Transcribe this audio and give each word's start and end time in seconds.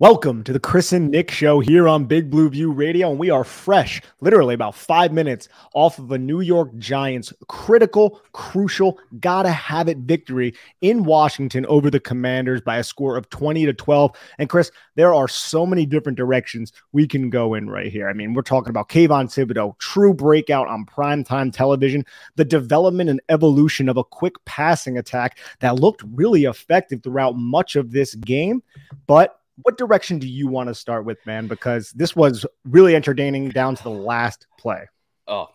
welcome 0.00 0.42
to 0.42 0.52
the 0.52 0.58
Chris 0.58 0.92
and 0.92 1.10
Nick 1.10 1.30
show 1.30 1.60
here 1.60 1.86
on 1.86 2.04
Big 2.04 2.28
Blue 2.28 2.48
View 2.48 2.72
Radio. 2.72 3.10
And 3.10 3.18
we 3.18 3.30
are 3.30 3.44
fresh, 3.44 4.02
literally 4.20 4.54
about 4.54 4.74
five 4.74 5.12
minutes 5.12 5.48
off 5.72 5.98
of 5.98 6.10
a 6.10 6.18
New 6.18 6.40
York 6.40 6.76
Giants 6.78 7.32
critical, 7.46 8.20
crucial, 8.32 8.98
gotta 9.20 9.50
have 9.50 9.88
it 9.88 9.98
victory 9.98 10.54
in 10.80 11.04
Washington 11.04 11.64
over 11.66 11.90
the 11.90 12.00
Commanders 12.00 12.60
by 12.60 12.78
a 12.78 12.84
score 12.84 13.16
of 13.16 13.30
20 13.30 13.66
to 13.66 13.72
12. 13.72 14.10
And 14.38 14.48
Chris, 14.48 14.72
there 14.96 15.14
are 15.14 15.28
so 15.28 15.64
many 15.64 15.86
different 15.86 16.18
directions 16.18 16.72
we 16.92 17.06
can 17.06 17.30
go 17.30 17.54
in 17.54 17.70
right 17.70 17.92
here. 17.92 18.08
I 18.08 18.14
mean, 18.14 18.34
we're 18.34 18.42
talking 18.42 18.70
about 18.70 18.88
Kayvon 18.88 19.26
Thibodeaux, 19.26 19.78
true 19.78 20.12
breakout 20.12 20.66
on 20.66 20.86
primetime 20.86 21.52
television, 21.52 22.04
the 22.34 22.44
development 22.44 23.10
and 23.10 23.20
evolution 23.28 23.88
of 23.88 23.96
a 23.96 24.04
quick 24.04 24.44
passing 24.44 24.98
attack 24.98 25.38
that 25.60 25.76
looked 25.76 26.02
really 26.14 26.44
effective 26.44 27.02
throughout 27.02 27.36
much 27.36 27.76
of 27.76 27.92
this 27.92 28.14
game. 28.16 28.62
But 29.06 29.38
what 29.62 29.78
direction 29.78 30.18
do 30.18 30.26
you 30.26 30.48
want 30.48 30.68
to 30.68 30.74
start 30.74 31.04
with, 31.04 31.24
man? 31.26 31.46
Because 31.46 31.90
this 31.90 32.16
was 32.16 32.44
really 32.64 32.96
entertaining 32.96 33.50
down 33.50 33.76
to 33.76 33.82
the 33.82 33.90
last 33.90 34.46
play. 34.58 34.88
Oh, 35.26 35.48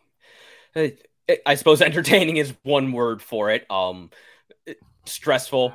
I 0.75 1.55
suppose 1.55 1.81
entertaining 1.81 2.37
is 2.37 2.53
one 2.63 2.91
word 2.91 3.21
for 3.21 3.51
it. 3.51 3.69
Um, 3.69 4.09
stressful, 5.05 5.73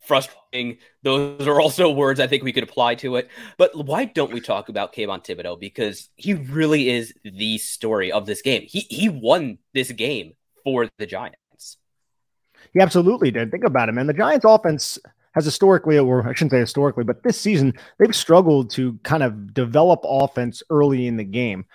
frustrating. 0.00 0.78
Those 1.02 1.46
are 1.46 1.60
also 1.60 1.90
words 1.90 2.20
I 2.20 2.26
think 2.26 2.42
we 2.42 2.52
could 2.52 2.62
apply 2.62 2.96
to 2.96 3.16
it. 3.16 3.28
But 3.58 3.74
why 3.74 4.06
don't 4.06 4.32
we 4.32 4.40
talk 4.40 4.68
about 4.68 4.94
Kayvon 4.94 5.24
Thibodeaux? 5.24 5.60
Because 5.60 6.08
he 6.16 6.34
really 6.34 6.88
is 6.88 7.14
the 7.24 7.58
story 7.58 8.12
of 8.12 8.26
this 8.26 8.42
game. 8.42 8.64
He 8.66 8.80
he 8.80 9.08
won 9.08 9.58
this 9.72 9.92
game 9.92 10.32
for 10.64 10.88
the 10.98 11.06
Giants. 11.06 11.78
He 12.72 12.80
absolutely 12.80 13.30
did. 13.30 13.50
Think 13.50 13.64
about 13.64 13.88
it, 13.88 13.92
man. 13.92 14.06
The 14.06 14.12
Giants 14.12 14.44
offense 14.46 14.98
has 15.36 15.44
historically, 15.44 15.98
or 15.98 16.26
I 16.26 16.32
shouldn't 16.32 16.52
say 16.52 16.58
historically, 16.58 17.04
but 17.04 17.22
this 17.22 17.38
season 17.38 17.74
they've 17.98 18.16
struggled 18.16 18.70
to 18.70 18.98
kind 19.04 19.22
of 19.22 19.54
develop 19.54 20.00
offense 20.02 20.62
early 20.70 21.06
in 21.06 21.18
the 21.18 21.24
game. 21.24 21.66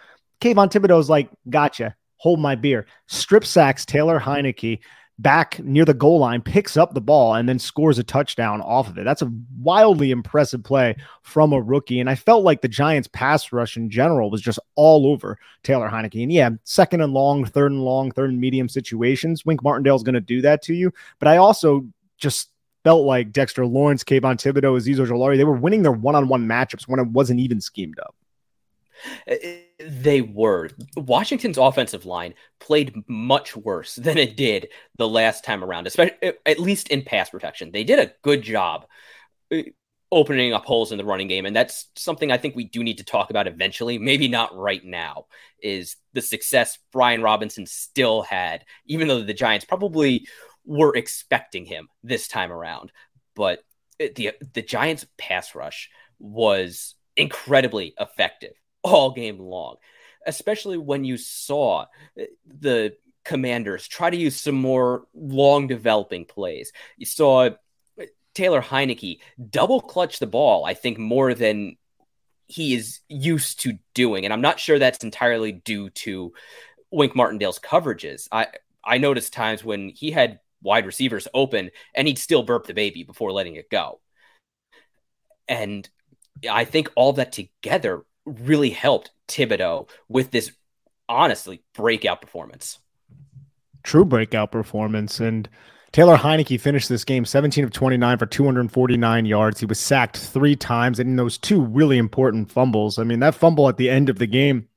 Kayvon 0.41 0.71
Thibodeaux's 0.71 1.09
like, 1.09 1.29
gotcha, 1.49 1.95
hold 2.17 2.39
my 2.39 2.55
beer. 2.55 2.87
Strip 3.07 3.45
sacks 3.45 3.85
Taylor 3.85 4.19
Heinicke 4.19 4.79
back 5.19 5.59
near 5.59 5.85
the 5.85 5.93
goal 5.93 6.17
line, 6.17 6.41
picks 6.41 6.75
up 6.75 6.95
the 6.95 7.01
ball, 7.01 7.35
and 7.35 7.47
then 7.47 7.59
scores 7.59 7.99
a 7.99 8.03
touchdown 8.03 8.61
off 8.61 8.89
of 8.89 8.97
it. 8.97 9.05
That's 9.05 9.21
a 9.21 9.31
wildly 9.59 10.09
impressive 10.09 10.63
play 10.63 10.95
from 11.21 11.53
a 11.53 11.61
rookie. 11.61 11.99
And 11.99 12.09
I 12.09 12.15
felt 12.15 12.43
like 12.43 12.61
the 12.61 12.67
Giants' 12.67 13.09
pass 13.13 13.51
rush 13.51 13.77
in 13.77 13.91
general 13.91 14.31
was 14.31 14.41
just 14.41 14.57
all 14.73 15.05
over 15.05 15.37
Taylor 15.61 15.87
Heinicke. 15.87 16.23
And 16.23 16.31
yeah, 16.31 16.49
second 16.63 17.01
and 17.01 17.13
long, 17.13 17.45
third 17.45 17.71
and 17.71 17.83
long, 17.83 18.11
third 18.11 18.31
and 18.31 18.39
medium 18.41 18.67
situations, 18.67 19.45
Wink 19.45 19.61
Martindale's 19.61 20.01
going 20.01 20.15
to 20.15 20.21
do 20.21 20.41
that 20.41 20.63
to 20.63 20.73
you. 20.73 20.91
But 21.19 21.27
I 21.27 21.37
also 21.37 21.85
just 22.17 22.50
felt 22.83 23.05
like 23.05 23.31
Dexter 23.31 23.65
Lawrence, 23.65 24.03
Kayvon 24.03 24.37
Thibodeaux, 24.37 24.77
Azeez 24.77 24.97
Ojulari, 24.97 25.37
they 25.37 25.43
were 25.43 25.55
winning 25.55 25.83
their 25.83 25.91
one-on-one 25.91 26.47
matchups 26.47 26.87
when 26.87 26.99
it 26.99 27.07
wasn't 27.07 27.39
even 27.39 27.61
schemed 27.61 27.99
up. 27.99 28.15
Uh, 29.27 29.33
uh, 29.33 29.57
they 29.79 30.21
were. 30.21 30.69
Washington's 30.95 31.57
offensive 31.57 32.05
line 32.05 32.33
played 32.59 32.93
much 33.07 33.55
worse 33.55 33.95
than 33.95 34.17
it 34.17 34.37
did 34.37 34.69
the 34.97 35.07
last 35.07 35.43
time 35.43 35.63
around, 35.63 35.87
especially 35.87 36.17
uh, 36.23 36.31
at 36.45 36.59
least 36.59 36.89
in 36.89 37.01
pass 37.01 37.29
protection. 37.29 37.71
They 37.71 37.83
did 37.83 37.99
a 37.99 38.13
good 38.21 38.41
job 38.41 38.85
uh, 39.51 39.61
opening 40.11 40.53
up 40.53 40.65
holes 40.65 40.91
in 40.91 40.97
the 40.97 41.05
running 41.05 41.27
game, 41.27 41.45
and 41.45 41.55
that's 41.55 41.87
something 41.95 42.31
I 42.31 42.37
think 42.37 42.55
we 42.55 42.65
do 42.65 42.83
need 42.83 42.97
to 42.97 43.03
talk 43.03 43.29
about 43.29 43.47
eventually. 43.47 43.97
Maybe 43.97 44.27
not 44.27 44.55
right 44.55 44.83
now. 44.83 45.25
Is 45.63 45.95
the 46.13 46.21
success 46.21 46.79
Brian 46.91 47.21
Robinson 47.21 47.65
still 47.65 48.23
had, 48.23 48.65
even 48.85 49.07
though 49.07 49.21
the 49.21 49.33
Giants 49.33 49.65
probably 49.65 50.27
were 50.65 50.95
expecting 50.95 51.65
him 51.65 51.89
this 52.03 52.27
time 52.27 52.51
around. 52.51 52.91
But 53.35 53.63
the 53.97 54.31
the 54.53 54.61
Giants 54.61 55.05
pass 55.17 55.55
rush 55.55 55.89
was 56.19 56.95
incredibly 57.15 57.93
effective 57.99 58.53
all 58.83 59.11
game 59.11 59.39
long, 59.39 59.75
especially 60.25 60.77
when 60.77 61.03
you 61.03 61.17
saw 61.17 61.85
eh, 62.17 62.25
the 62.45 62.95
commanders 63.23 63.87
try 63.87 64.09
to 64.09 64.17
use 64.17 64.35
some 64.35 64.55
more 64.55 65.05
long 65.13 65.67
developing 65.67 66.25
plays. 66.25 66.71
You 66.97 67.05
saw 67.05 67.49
eh, 67.99 68.05
Taylor 68.33 68.61
Heinicke 68.61 69.19
double 69.49 69.81
clutch 69.81 70.19
the 70.19 70.27
ball, 70.27 70.65
I 70.65 70.73
think, 70.73 70.97
more 70.97 71.33
than 71.33 71.77
he 72.47 72.75
is 72.75 72.99
used 73.07 73.61
to 73.61 73.77
doing. 73.93 74.25
And 74.25 74.33
I'm 74.33 74.41
not 74.41 74.59
sure 74.59 74.77
that's 74.77 75.03
entirely 75.03 75.53
due 75.53 75.89
to 75.91 76.33
Wink 76.91 77.15
Martindale's 77.15 77.59
coverages. 77.59 78.27
I 78.31 78.47
I 78.83 78.97
noticed 78.97 79.33
times 79.33 79.63
when 79.63 79.89
he 79.89 80.11
had 80.11 80.39
wide 80.61 80.85
receivers 80.85 81.27
open 81.33 81.71
and 81.95 82.07
he'd 82.07 82.19
still 82.19 82.43
burp 82.43 82.67
the 82.67 82.73
baby 82.73 83.03
before 83.03 83.31
letting 83.31 83.55
it 83.55 83.69
go. 83.69 83.99
And 85.47 85.87
I 86.49 86.65
think 86.65 86.91
all 86.95 87.13
that 87.13 87.31
together 87.31 88.03
really 88.25 88.69
helped 88.69 89.11
Thibodeaux 89.27 89.89
with 90.07 90.31
this 90.31 90.51
honestly 91.09 91.63
breakout 91.73 92.21
performance. 92.21 92.79
True 93.83 94.05
breakout 94.05 94.51
performance. 94.51 95.19
And 95.19 95.49
Taylor 95.91 96.15
Heinicke 96.15 96.59
finished 96.59 96.87
this 96.87 97.03
game 97.03 97.25
17 97.25 97.63
of 97.63 97.71
29 97.71 98.17
for 98.17 98.25
249 98.25 99.25
yards. 99.25 99.59
He 99.59 99.65
was 99.65 99.79
sacked 99.79 100.17
three 100.17 100.55
times 100.55 100.99
and 100.99 101.09
in 101.09 101.15
those 101.15 101.37
two 101.37 101.61
really 101.61 101.97
important 101.97 102.49
fumbles. 102.49 102.97
I 102.97 103.03
mean, 103.03 103.19
that 103.19 103.35
fumble 103.35 103.67
at 103.67 103.77
the 103.77 103.89
end 103.89 104.09
of 104.09 104.17
the 104.17 104.27
game, 104.27 104.67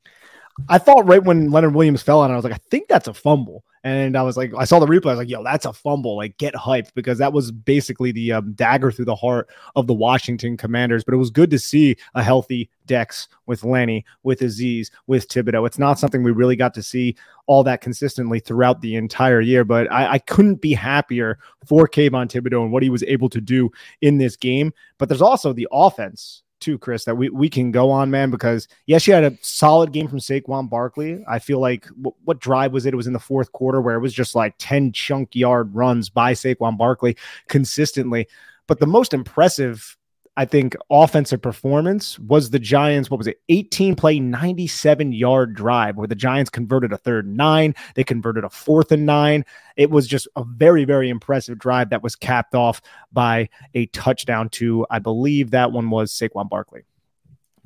I 0.69 0.79
thought 0.79 1.07
right 1.07 1.23
when 1.23 1.51
Leonard 1.51 1.75
Williams 1.75 2.03
fell 2.03 2.21
on, 2.21 2.31
I 2.31 2.37
was 2.37 2.45
like, 2.45 2.55
I 2.55 2.61
think 2.71 2.89
that's 2.89 3.09
a 3.09 3.15
fumble. 3.15 3.65
And 3.85 4.17
I 4.17 4.23
was 4.23 4.39
like, 4.39 4.51
I 4.57 4.65
saw 4.65 4.79
the 4.79 4.87
replay. 4.87 5.09
I 5.09 5.11
was 5.11 5.19
like, 5.19 5.29
yo, 5.29 5.45
that's 5.45 5.67
a 5.67 5.73
fumble. 5.73 6.17
Like, 6.17 6.39
get 6.39 6.55
hyped 6.55 6.95
because 6.95 7.19
that 7.19 7.35
was 7.35 7.53
basically 7.53 8.13
the 8.13 8.33
um, 8.33 8.55
dagger 8.55 8.91
through 8.91 9.05
the 9.05 9.15
heart 9.15 9.51
of 9.77 9.87
the 9.87 9.93
Washington 9.93 10.57
Commanders. 10.57 11.05
But 11.05 11.13
it 11.13 11.19
was 11.19 11.31
good 11.31 11.51
to 11.51 11.59
see 11.59 11.97
a 12.15 12.23
healthy 12.23 12.71
Dex 12.87 13.29
with 13.45 13.63
Lenny, 13.63 14.05
with 14.23 14.41
Azeez, 14.41 14.91
with 15.07 15.29
Thibodeaux. 15.29 15.67
It's 15.67 15.79
not 15.79 15.99
something 15.99 16.23
we 16.23 16.33
really 16.33 16.57
got 16.57 16.73
to 16.75 16.83
see 16.83 17.15
all 17.47 17.63
that 17.65 17.83
consistently 17.83 18.41
throughout 18.41 18.81
the 18.81 18.97
entire 18.97 19.43
year. 19.43 19.65
But 19.65 19.93
I, 19.93 20.13
I 20.13 20.19
couldn't 20.19 20.63
be 20.63 20.73
happier 20.73 21.39
for 21.67 21.87
Kayvon 21.87 22.31
Thibodeaux 22.31 22.63
and 22.63 22.73
what 22.73 22.83
he 22.83 22.91
was 22.91 23.03
able 23.03 23.29
to 23.29 23.41
do 23.41 23.71
in 24.01 24.17
this 24.17 24.35
game. 24.35 24.73
But 24.97 25.11
there's 25.11 25.21
also 25.21 25.53
the 25.53 25.69
offense 25.71 26.43
too, 26.65 26.79
Chris, 26.79 27.05
that 27.05 27.17
we, 27.17 27.29
we 27.29 27.51
can 27.51 27.71
go 27.71 27.91
on, 27.91 28.11
man, 28.11 28.31
because 28.31 28.67
yes, 28.87 29.07
you 29.07 29.13
had 29.13 29.25
a 29.25 29.37
solid 29.43 29.93
game 29.93 30.09
from 30.09 30.19
Saquon 30.19 30.71
Barkley. 30.71 31.23
I 31.29 31.39
feel 31.39 31.61
like 31.61 31.87
w- 31.89 32.15
what 32.25 32.41
drive 32.41 32.73
was 32.73 32.87
it? 32.87 32.95
It 32.95 32.97
was 32.97 33.07
in 33.07 33.13
the 33.13 33.19
fourth 33.19 33.53
quarter 33.53 33.81
where 33.83 33.97
it 33.97 34.01
was 34.01 34.15
just 34.15 34.35
like 34.35 34.55
10 34.59 34.93
chunk 34.93 35.37
yard 35.37 35.75
runs 35.75 36.09
by 36.09 36.33
Saquon 36.33 36.79
Barkley 36.79 37.17
consistently. 37.49 38.27
But 38.67 38.81
the 38.81 38.87
most 38.87 39.13
impressive 39.13 39.97
I 40.37 40.45
think 40.45 40.77
offensive 40.91 41.41
performance 41.41 42.19
was 42.19 42.51
the 42.51 42.59
Giants. 42.59 43.11
What 43.11 43.19
was 43.19 43.27
it? 43.27 43.41
18 43.49 43.95
play, 43.95 44.19
97 44.19 45.13
yard 45.13 45.55
drive 45.55 45.97
where 45.97 46.09
the 46.09 46.17
Giants 46.17 46.51
converted 46.51 46.93
a 46.93 46.97
third 46.97 47.27
nine. 47.27 47.75
They 47.95 48.03
converted 48.03 48.43
a 48.43 48.51
fourth 48.51 48.91
and 48.91 49.07
nine. 49.07 49.45
It 49.77 49.91
was 49.91 50.09
just 50.09 50.27
a 50.35 50.45
very, 50.45 50.85
very 50.85 51.09
impressive 51.09 51.59
drive 51.59 51.91
that 51.91 52.03
was 52.03 52.17
capped 52.17 52.55
off 52.55 52.83
by 53.13 53.49
a 53.75 53.87
touchdown 53.87 54.49
to, 54.51 54.87
I 54.91 54.99
believe 54.99 55.53
that 55.53 55.71
one 55.71 55.91
was 55.91 56.13
Saquon 56.13 56.49
Barkley. 56.49 56.83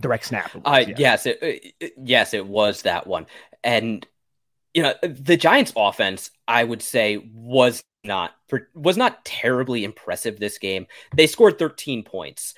Direct 0.00 0.26
snap. 0.26 0.54
Was, 0.54 0.62
uh, 0.64 0.84
yeah. 0.86 0.94
Yes, 0.98 1.26
it, 1.26 1.38
it, 1.42 1.92
yes, 1.96 2.34
it 2.34 2.46
was 2.46 2.82
that 2.82 3.06
one. 3.06 3.26
And 3.64 4.06
you 4.74 4.82
know, 4.82 4.94
the 5.02 5.36
Giants 5.36 5.72
offense, 5.74 6.30
I 6.46 6.62
would 6.62 6.82
say, 6.82 7.16
was 7.32 7.82
not 8.04 8.34
was 8.74 8.96
not 8.96 9.24
terribly 9.24 9.84
impressive 9.84 10.38
this 10.38 10.58
game. 10.58 10.86
They 11.16 11.26
scored 11.26 11.58
13 11.58 12.04
points. 12.04 12.54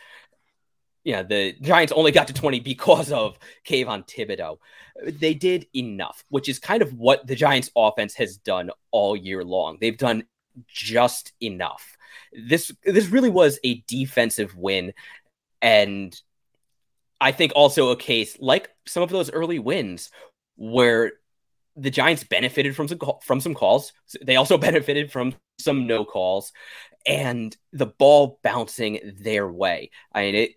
Yeah, 1.03 1.23
the 1.23 1.55
Giants 1.61 1.93
only 1.93 2.13
got 2.13 2.29
to 2.29 2.35
20 2.35 2.61
because 2.61 3.11
of 3.11 3.39
Kayvon 3.67 4.07
Thibodeaux. 4.07 4.59
They 5.03 5.33
did 5.33 5.67
enough, 5.75 6.25
which 6.29 6.49
is 6.49 6.59
kind 6.59 6.83
of 6.83 6.93
what 6.93 7.27
the 7.27 7.35
Giants 7.35 7.71
offense 7.75 8.15
has 8.15 8.37
done 8.37 8.71
all 8.91 9.17
year 9.17 9.43
long. 9.43 9.79
They've 9.81 9.97
done 9.97 10.25
just 10.67 11.33
enough. 11.41 11.97
This 12.33 12.71
this 12.85 13.09
really 13.09 13.31
was 13.31 13.59
a 13.65 13.83
defensive 13.87 14.57
win 14.57 14.93
and 15.63 16.19
I 17.21 17.33
think 17.33 17.53
also 17.55 17.91
a 17.91 17.97
case 17.97 18.37
like 18.41 18.71
some 18.87 19.03
of 19.03 19.11
those 19.11 19.31
early 19.31 19.59
wins 19.59 20.11
where 20.57 21.13
the 21.81 21.91
Giants 21.91 22.25
benefited 22.25 22.77
from 22.77 22.89
some 22.89 22.99
from 23.23 23.41
some 23.41 23.55
calls. 23.55 23.93
They 24.23 24.37
also 24.37 24.59
benefited 24.69 25.11
from 25.11 25.35
some 25.59 25.87
no 25.87 26.05
calls, 26.05 26.53
and 27.07 27.57
the 27.73 27.87
ball 27.87 28.39
bouncing 28.43 29.01
their 29.21 29.51
way. 29.51 29.91
I 30.13 30.23
mean 30.23 30.35
it. 30.35 30.51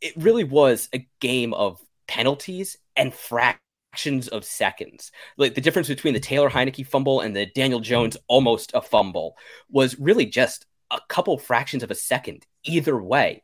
It 0.00 0.14
really 0.16 0.44
was 0.44 0.88
a 0.92 1.08
game 1.20 1.54
of 1.54 1.80
penalties 2.06 2.76
and 2.94 3.14
fractions 3.14 4.28
of 4.28 4.44
seconds. 4.44 5.10
Like 5.38 5.54
the 5.54 5.60
difference 5.60 5.88
between 5.88 6.14
the 6.14 6.20
Taylor 6.20 6.50
Heinicke 6.50 6.86
fumble 6.86 7.20
and 7.20 7.34
the 7.34 7.46
Daniel 7.46 7.80
Jones 7.80 8.16
almost 8.26 8.72
a 8.74 8.82
fumble 8.82 9.36
was 9.70 9.98
really 9.98 10.26
just 10.26 10.66
a 10.90 11.00
couple 11.08 11.38
fractions 11.38 11.82
of 11.82 11.90
a 11.90 11.94
second 11.94 12.44
either 12.64 13.00
way. 13.00 13.42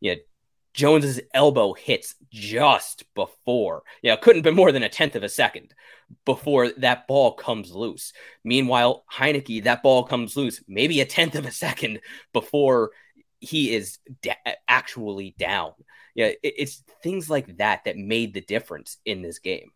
Yeah, 0.00 0.16
Jones's 0.74 1.20
elbow 1.32 1.72
hits 1.72 2.16
just 2.30 3.04
before. 3.14 3.84
Yeah, 4.02 4.16
couldn't 4.16 4.38
have 4.38 4.44
been 4.44 4.56
more 4.56 4.72
than 4.72 4.82
a 4.82 4.88
tenth 4.88 5.14
of 5.14 5.22
a 5.22 5.28
second 5.28 5.72
before 6.24 6.70
that 6.78 7.06
ball 7.06 7.32
comes 7.32 7.72
loose. 7.72 8.12
Meanwhile, 8.42 9.04
Heinicke, 9.10 9.64
that 9.64 9.82
ball 9.82 10.04
comes 10.04 10.36
loose 10.36 10.62
maybe 10.68 11.00
a 11.00 11.06
tenth 11.06 11.36
of 11.36 11.46
a 11.46 11.52
second 11.52 12.00
before 12.32 12.90
he 13.40 13.74
is 13.74 13.98
actually 14.68 15.34
down. 15.38 15.72
Yeah, 16.14 16.26
it, 16.26 16.38
it's 16.42 16.82
things 17.02 17.30
like 17.30 17.56
that 17.58 17.84
that 17.84 17.96
made 17.96 18.34
the 18.34 18.40
difference 18.40 18.98
in 19.04 19.22
this 19.22 19.38
game. 19.38 19.70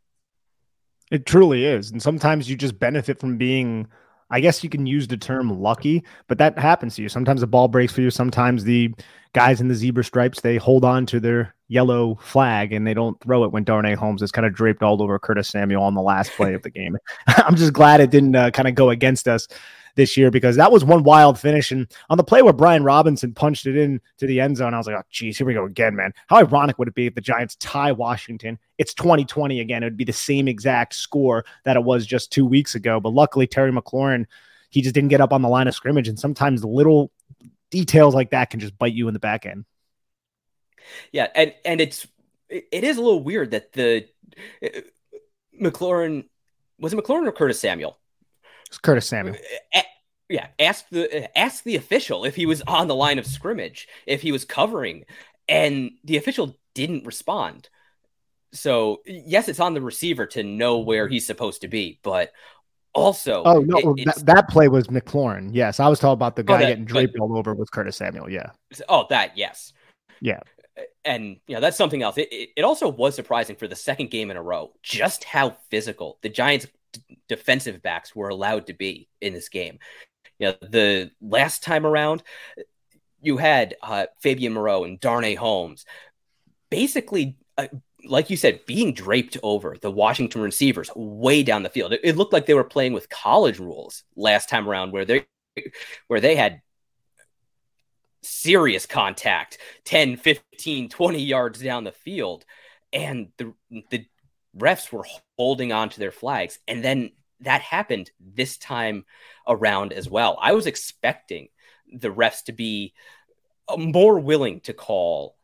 It 1.10 1.26
truly 1.26 1.64
is. 1.64 1.90
And 1.90 2.02
sometimes 2.02 2.50
you 2.50 2.56
just 2.56 2.78
benefit 2.78 3.18
from 3.18 3.38
being 3.38 3.88
I 4.30 4.40
guess 4.40 4.62
you 4.62 4.70
can 4.70 4.86
use 4.86 5.08
the 5.08 5.16
term 5.16 5.60
lucky, 5.60 6.04
but 6.26 6.38
that 6.38 6.58
happens 6.58 6.96
to 6.96 7.02
you. 7.02 7.08
Sometimes 7.08 7.40
the 7.40 7.46
ball 7.46 7.68
breaks 7.68 7.92
for 7.92 8.02
you. 8.02 8.10
Sometimes 8.10 8.64
the 8.64 8.94
guys 9.32 9.60
in 9.60 9.68
the 9.68 9.74
zebra 9.74 10.04
stripes 10.04 10.40
they 10.40 10.56
hold 10.56 10.84
on 10.84 11.06
to 11.06 11.20
their 11.20 11.54
yellow 11.68 12.16
flag 12.16 12.72
and 12.72 12.86
they 12.86 12.94
don't 12.94 13.20
throw 13.20 13.44
it 13.44 13.52
when 13.52 13.62
Darnay 13.62 13.94
Holmes 13.94 14.22
is 14.22 14.32
kind 14.32 14.46
of 14.46 14.54
draped 14.54 14.82
all 14.82 15.02
over 15.02 15.18
Curtis 15.18 15.48
Samuel 15.48 15.82
on 15.82 15.94
the 15.94 16.02
last 16.02 16.32
play 16.32 16.54
of 16.54 16.62
the 16.62 16.70
game. 16.70 16.96
I'm 17.28 17.56
just 17.56 17.72
glad 17.72 18.00
it 18.00 18.10
didn't 18.10 18.34
uh, 18.34 18.50
kind 18.50 18.68
of 18.68 18.74
go 18.74 18.90
against 18.90 19.28
us 19.28 19.46
this 19.98 20.16
year 20.16 20.30
because 20.30 20.56
that 20.56 20.72
was 20.72 20.84
one 20.84 21.02
wild 21.02 21.38
finish. 21.38 21.70
And 21.70 21.86
on 22.08 22.16
the 22.16 22.24
play 22.24 22.40
where 22.40 22.52
Brian 22.52 22.84
Robinson 22.84 23.34
punched 23.34 23.66
it 23.66 23.76
in 23.76 24.00
to 24.16 24.26
the 24.26 24.40
end 24.40 24.56
zone, 24.56 24.72
I 24.72 24.78
was 24.78 24.86
like, 24.86 24.96
oh, 24.96 25.02
geez, 25.10 25.36
here 25.36 25.46
we 25.46 25.54
go 25.54 25.64
again, 25.64 25.94
man. 25.94 26.14
How 26.28 26.38
ironic 26.38 26.78
would 26.78 26.88
it 26.88 26.94
be 26.94 27.06
if 27.06 27.14
the 27.14 27.20
Giants 27.20 27.56
tie 27.56 27.92
Washington? 27.92 28.58
It's 28.78 28.94
2020 28.94 29.60
again. 29.60 29.82
It 29.82 29.86
would 29.86 29.96
be 29.96 30.04
the 30.04 30.12
same 30.12 30.48
exact 30.48 30.94
score 30.94 31.44
that 31.64 31.76
it 31.76 31.84
was 31.84 32.06
just 32.06 32.32
two 32.32 32.46
weeks 32.46 32.74
ago. 32.74 33.00
But 33.00 33.12
luckily, 33.12 33.46
Terry 33.46 33.72
McLaurin, 33.72 34.24
he 34.70 34.80
just 34.80 34.94
didn't 34.94 35.10
get 35.10 35.20
up 35.20 35.32
on 35.32 35.42
the 35.42 35.48
line 35.48 35.68
of 35.68 35.74
scrimmage. 35.74 36.08
And 36.08 36.18
sometimes 36.18 36.64
little 36.64 37.10
details 37.70 38.14
like 38.14 38.30
that 38.30 38.50
can 38.50 38.60
just 38.60 38.78
bite 38.78 38.94
you 38.94 39.08
in 39.08 39.14
the 39.14 39.20
back 39.20 39.44
end. 39.44 39.66
Yeah, 41.12 41.28
and 41.34 41.54
and 41.64 41.80
it's 41.80 42.06
it 42.48 42.84
is 42.84 42.96
a 42.96 43.02
little 43.02 43.22
weird 43.22 43.50
that 43.52 43.72
the 43.72 44.06
McLaurin 45.60 46.24
was 46.78 46.92
it 46.92 46.96
McLaurin 46.96 47.26
or 47.26 47.32
Curtis 47.32 47.60
Samuel? 47.60 47.98
It's 48.66 48.78
Curtis 48.78 49.06
Samuel. 49.06 49.36
Yeah, 50.28 50.48
ask 50.58 50.86
the 50.90 51.38
ask 51.38 51.64
the 51.64 51.76
official 51.76 52.24
if 52.24 52.36
he 52.36 52.44
was 52.44 52.62
on 52.62 52.86
the 52.86 52.94
line 52.94 53.18
of 53.18 53.26
scrimmage, 53.26 53.88
if 54.06 54.20
he 54.20 54.30
was 54.30 54.44
covering, 54.44 55.04
and 55.48 55.92
the 56.04 56.18
official 56.18 56.58
didn't 56.74 57.06
respond. 57.06 57.70
So 58.52 59.00
yes, 59.06 59.48
it's 59.48 59.60
on 59.60 59.74
the 59.74 59.80
receiver 59.80 60.26
to 60.26 60.42
know 60.42 60.78
where 60.78 61.08
he's 61.08 61.26
supposed 61.26 61.62
to 61.62 61.68
be, 61.68 61.98
but 62.02 62.32
also, 62.94 63.42
oh 63.44 63.60
no, 63.60 63.94
it, 63.96 64.04
that, 64.04 64.26
that, 64.26 64.48
play 64.48 64.68
was 64.68 64.88
McLaurin. 64.88 65.50
Yes, 65.52 65.80
I 65.80 65.88
was 65.88 65.98
talking 65.98 66.14
about 66.14 66.36
the 66.36 66.42
oh, 66.42 66.44
guy 66.44 66.54
oh, 66.54 66.58
that, 66.58 66.66
getting 66.68 66.84
draped 66.84 67.14
but, 67.16 67.24
all 67.24 67.38
over 67.38 67.54
with 67.54 67.70
Curtis 67.70 67.96
Samuel. 67.96 68.28
Yeah. 68.30 68.50
Oh, 68.88 69.06
that 69.10 69.36
yes. 69.36 69.72
Yeah. 70.20 70.40
And 71.04 71.38
you 71.46 71.54
know 71.54 71.60
that's 71.60 71.76
something 71.76 72.02
else. 72.02 72.18
It, 72.18 72.50
it, 72.56 72.64
also 72.64 72.88
was 72.88 73.14
surprising 73.14 73.56
for 73.56 73.66
the 73.66 73.76
second 73.76 74.10
game 74.10 74.30
in 74.30 74.36
a 74.36 74.42
row 74.42 74.72
just 74.82 75.24
how 75.24 75.56
physical 75.70 76.18
the 76.22 76.28
Giants' 76.28 76.66
d- 76.92 77.18
defensive 77.28 77.82
backs 77.82 78.14
were 78.14 78.28
allowed 78.28 78.66
to 78.66 78.74
be 78.74 79.08
in 79.20 79.32
this 79.32 79.48
game. 79.48 79.78
You 80.38 80.48
know, 80.48 80.54
the 80.60 81.10
last 81.20 81.62
time 81.62 81.84
around, 81.84 82.22
you 83.20 83.38
had 83.38 83.76
uh, 83.82 84.06
Fabian 84.20 84.52
Moreau 84.52 84.84
and 84.84 85.00
Darnay 85.00 85.34
Holmes 85.34 85.84
basically 86.70 87.36
uh, 87.56 87.66
like 88.04 88.30
you 88.30 88.36
said, 88.36 88.64
being 88.66 88.92
draped 88.92 89.36
over 89.42 89.76
the 89.80 89.90
Washington 89.90 90.40
receivers 90.40 90.90
way 90.94 91.42
down 91.42 91.62
the 91.62 91.68
field. 91.68 91.92
It, 91.92 92.00
it, 92.04 92.16
looked 92.16 92.32
like 92.32 92.46
they 92.46 92.54
were 92.54 92.64
playing 92.64 92.92
with 92.92 93.08
college 93.08 93.58
rules 93.58 94.04
last 94.16 94.48
time 94.48 94.68
around, 94.68 94.92
where 94.92 95.04
they 95.04 95.26
where 96.06 96.20
they 96.20 96.36
had 96.36 96.62
serious 98.22 98.86
contact 98.86 99.58
10 99.84 100.16
15 100.16 100.88
20 100.88 101.22
yards 101.22 101.60
down 101.60 101.84
the 101.84 101.92
field 101.92 102.44
and 102.92 103.28
the 103.38 103.54
the 103.90 104.04
refs 104.56 104.92
were 104.92 105.06
holding 105.36 105.72
on 105.72 105.88
to 105.88 106.00
their 106.00 106.10
flags 106.10 106.58
and 106.66 106.82
then 106.82 107.10
that 107.40 107.60
happened 107.60 108.10
this 108.20 108.58
time 108.58 109.04
around 109.46 109.92
as 109.92 110.10
well 110.10 110.36
i 110.42 110.52
was 110.52 110.66
expecting 110.66 111.48
the 111.92 112.08
refs 112.08 112.42
to 112.44 112.52
be 112.52 112.92
uh, 113.68 113.76
more 113.76 114.18
willing 114.18 114.60
to 114.60 114.72
call 114.72 115.38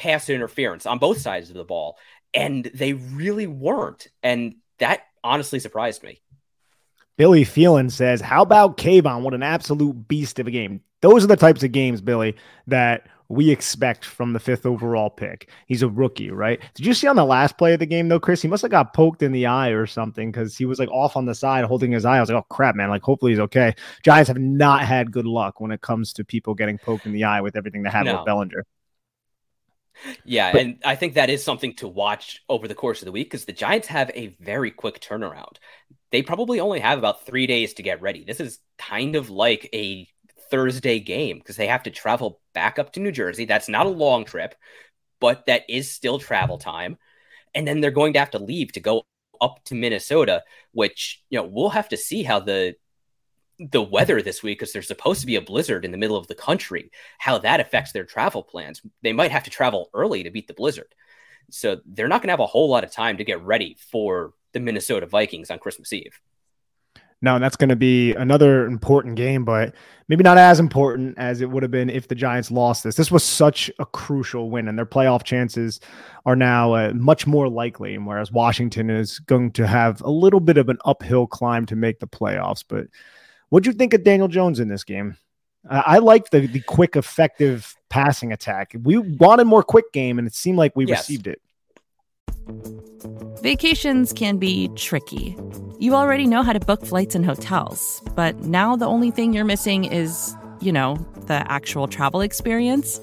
pass 0.00 0.30
interference 0.30 0.86
on 0.86 0.98
both 0.98 1.20
sides 1.20 1.50
of 1.50 1.56
the 1.56 1.64
ball, 1.64 1.98
and 2.32 2.64
they 2.74 2.94
really 2.94 3.46
weren't. 3.46 4.08
And 4.22 4.56
that 4.78 5.02
honestly 5.22 5.60
surprised 5.60 6.02
me. 6.02 6.22
Billy 7.20 7.44
Phelan 7.44 7.90
says, 7.90 8.22
How 8.22 8.40
about 8.40 8.78
Kayvon? 8.78 9.20
What 9.20 9.34
an 9.34 9.42
absolute 9.42 10.08
beast 10.08 10.38
of 10.38 10.46
a 10.46 10.50
game. 10.50 10.80
Those 11.02 11.22
are 11.22 11.26
the 11.26 11.36
types 11.36 11.62
of 11.62 11.70
games, 11.70 12.00
Billy, 12.00 12.34
that 12.66 13.08
we 13.28 13.50
expect 13.50 14.06
from 14.06 14.32
the 14.32 14.40
fifth 14.40 14.64
overall 14.64 15.10
pick. 15.10 15.50
He's 15.66 15.82
a 15.82 15.88
rookie, 15.90 16.30
right? 16.30 16.58
Did 16.72 16.86
you 16.86 16.94
see 16.94 17.08
on 17.08 17.16
the 17.16 17.26
last 17.26 17.58
play 17.58 17.74
of 17.74 17.78
the 17.78 17.84
game, 17.84 18.08
though, 18.08 18.18
Chris? 18.18 18.40
He 18.40 18.48
must 18.48 18.62
have 18.62 18.70
got 18.70 18.94
poked 18.94 19.22
in 19.22 19.32
the 19.32 19.44
eye 19.44 19.68
or 19.68 19.86
something 19.86 20.32
because 20.32 20.56
he 20.56 20.64
was 20.64 20.78
like 20.78 20.88
off 20.88 21.14
on 21.14 21.26
the 21.26 21.34
side 21.34 21.66
holding 21.66 21.92
his 21.92 22.06
eye. 22.06 22.16
I 22.16 22.20
was 22.20 22.30
like, 22.30 22.42
oh, 22.42 22.46
crap, 22.48 22.74
man. 22.74 22.88
Like, 22.88 23.02
hopefully 23.02 23.32
he's 23.32 23.38
okay. 23.40 23.74
Giants 24.02 24.28
have 24.28 24.38
not 24.38 24.86
had 24.86 25.12
good 25.12 25.26
luck 25.26 25.60
when 25.60 25.72
it 25.72 25.82
comes 25.82 26.14
to 26.14 26.24
people 26.24 26.54
getting 26.54 26.78
poked 26.78 27.04
in 27.04 27.12
the 27.12 27.24
eye 27.24 27.42
with 27.42 27.54
everything 27.54 27.82
they 27.82 27.90
have 27.90 28.06
no. 28.06 28.16
with 28.16 28.24
Bellinger. 28.24 28.64
Yeah, 30.24 30.52
but, 30.52 30.60
and 30.60 30.78
I 30.84 30.96
think 30.96 31.14
that 31.14 31.30
is 31.30 31.44
something 31.44 31.74
to 31.76 31.88
watch 31.88 32.42
over 32.48 32.66
the 32.66 32.74
course 32.74 33.02
of 33.02 33.06
the 33.06 33.12
week 33.12 33.30
because 33.30 33.44
the 33.44 33.52
Giants 33.52 33.88
have 33.88 34.10
a 34.14 34.36
very 34.40 34.70
quick 34.70 35.00
turnaround. 35.00 35.56
They 36.10 36.22
probably 36.22 36.60
only 36.60 36.80
have 36.80 36.98
about 36.98 37.26
three 37.26 37.46
days 37.46 37.74
to 37.74 37.82
get 37.82 38.02
ready. 38.02 38.24
This 38.24 38.40
is 38.40 38.58
kind 38.78 39.16
of 39.16 39.30
like 39.30 39.68
a 39.72 40.08
Thursday 40.50 41.00
game 41.00 41.38
because 41.38 41.56
they 41.56 41.68
have 41.68 41.84
to 41.84 41.90
travel 41.90 42.40
back 42.54 42.78
up 42.78 42.92
to 42.92 43.00
New 43.00 43.12
Jersey. 43.12 43.44
That's 43.44 43.68
not 43.68 43.86
a 43.86 43.90
long 43.90 44.24
trip, 44.24 44.54
but 45.20 45.46
that 45.46 45.62
is 45.68 45.90
still 45.90 46.18
travel 46.18 46.58
time. 46.58 46.96
And 47.54 47.66
then 47.66 47.80
they're 47.80 47.90
going 47.90 48.14
to 48.14 48.18
have 48.18 48.30
to 48.32 48.38
leave 48.38 48.72
to 48.72 48.80
go 48.80 49.04
up 49.40 49.60
to 49.66 49.74
Minnesota, 49.74 50.42
which, 50.72 51.22
you 51.30 51.38
know, 51.38 51.46
we'll 51.46 51.70
have 51.70 51.88
to 51.90 51.96
see 51.96 52.22
how 52.22 52.40
the 52.40 52.74
the 53.70 53.82
weather 53.82 54.22
this 54.22 54.42
week 54.42 54.58
because 54.58 54.72
there's 54.72 54.88
supposed 54.88 55.20
to 55.20 55.26
be 55.26 55.36
a 55.36 55.40
blizzard 55.40 55.84
in 55.84 55.90
the 55.90 55.98
middle 55.98 56.16
of 56.16 56.26
the 56.26 56.34
country, 56.34 56.90
how 57.18 57.38
that 57.38 57.60
affects 57.60 57.92
their 57.92 58.04
travel 58.04 58.42
plans. 58.42 58.80
They 59.02 59.12
might 59.12 59.30
have 59.30 59.44
to 59.44 59.50
travel 59.50 59.90
early 59.92 60.22
to 60.22 60.30
beat 60.30 60.48
the 60.48 60.54
blizzard. 60.54 60.94
So 61.50 61.80
they're 61.84 62.08
not 62.08 62.22
going 62.22 62.28
to 62.28 62.32
have 62.32 62.40
a 62.40 62.46
whole 62.46 62.68
lot 62.68 62.84
of 62.84 62.92
time 62.92 63.18
to 63.18 63.24
get 63.24 63.42
ready 63.42 63.76
for 63.90 64.32
the 64.52 64.60
Minnesota 64.60 65.06
Vikings 65.06 65.50
on 65.50 65.58
Christmas 65.58 65.92
Eve. 65.92 66.18
No, 67.22 67.38
that's 67.38 67.56
going 67.56 67.68
to 67.68 67.76
be 67.76 68.14
another 68.14 68.64
important 68.64 69.16
game, 69.16 69.44
but 69.44 69.74
maybe 70.08 70.24
not 70.24 70.38
as 70.38 70.58
important 70.58 71.18
as 71.18 71.42
it 71.42 71.50
would 71.50 71.62
have 71.62 71.70
been 71.70 71.90
if 71.90 72.08
the 72.08 72.14
Giants 72.14 72.50
lost 72.50 72.82
this. 72.82 72.96
This 72.96 73.10
was 73.10 73.22
such 73.22 73.70
a 73.78 73.84
crucial 73.84 74.48
win, 74.48 74.68
and 74.68 74.78
their 74.78 74.86
playoff 74.86 75.22
chances 75.22 75.80
are 76.24 76.36
now 76.36 76.72
uh, 76.72 76.92
much 76.94 77.26
more 77.26 77.46
likely. 77.46 77.94
And 77.94 78.06
whereas 78.06 78.32
Washington 78.32 78.88
is 78.88 79.18
going 79.18 79.52
to 79.52 79.66
have 79.66 80.00
a 80.00 80.10
little 80.10 80.40
bit 80.40 80.56
of 80.56 80.70
an 80.70 80.78
uphill 80.86 81.26
climb 81.26 81.66
to 81.66 81.76
make 81.76 82.00
the 82.00 82.08
playoffs, 82.08 82.64
but 82.66 82.86
What'd 83.50 83.66
you 83.66 83.72
think 83.72 83.92
of 83.94 84.04
Daniel 84.04 84.28
Jones 84.28 84.60
in 84.60 84.68
this 84.68 84.84
game? 84.84 85.16
Uh, 85.68 85.82
I 85.84 85.98
like 85.98 86.30
the 86.30 86.46
the 86.46 86.60
quick, 86.60 86.96
effective 86.96 87.74
passing 87.88 88.32
attack. 88.32 88.74
We 88.82 88.96
wanted 88.96 89.44
more 89.44 89.62
quick 89.62 89.92
game, 89.92 90.18
and 90.18 90.26
it 90.26 90.34
seemed 90.34 90.56
like 90.56 90.74
we 90.74 90.86
yes. 90.86 91.00
received 91.00 91.26
it. 91.26 91.42
Vacations 93.42 94.12
can 94.12 94.38
be 94.38 94.68
tricky. 94.76 95.36
You 95.80 95.94
already 95.94 96.26
know 96.26 96.42
how 96.42 96.52
to 96.52 96.60
book 96.60 96.86
flights 96.86 97.14
and 97.14 97.26
hotels, 97.26 98.00
but 98.14 98.38
now 98.40 98.76
the 98.76 98.86
only 98.86 99.10
thing 99.10 99.32
you're 99.32 99.44
missing 99.44 99.84
is, 99.84 100.34
you 100.60 100.72
know, 100.72 100.94
the 101.26 101.44
actual 101.50 101.88
travel 101.88 102.20
experience. 102.20 103.00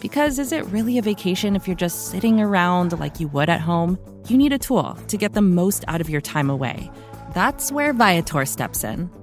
Because 0.00 0.38
is 0.38 0.52
it 0.52 0.64
really 0.66 0.98
a 0.98 1.02
vacation 1.02 1.54
if 1.54 1.68
you're 1.68 1.76
just 1.76 2.10
sitting 2.10 2.40
around 2.40 2.98
like 2.98 3.20
you 3.20 3.28
would 3.28 3.50
at 3.50 3.60
home? 3.60 3.98
You 4.28 4.38
need 4.38 4.52
a 4.52 4.58
tool 4.58 4.94
to 5.08 5.16
get 5.18 5.34
the 5.34 5.42
most 5.42 5.84
out 5.86 6.00
of 6.00 6.08
your 6.08 6.22
time 6.22 6.48
away. 6.48 6.90
That's 7.34 7.70
where 7.70 7.92
Viator 7.92 8.46
steps 8.46 8.84
in 8.84 9.10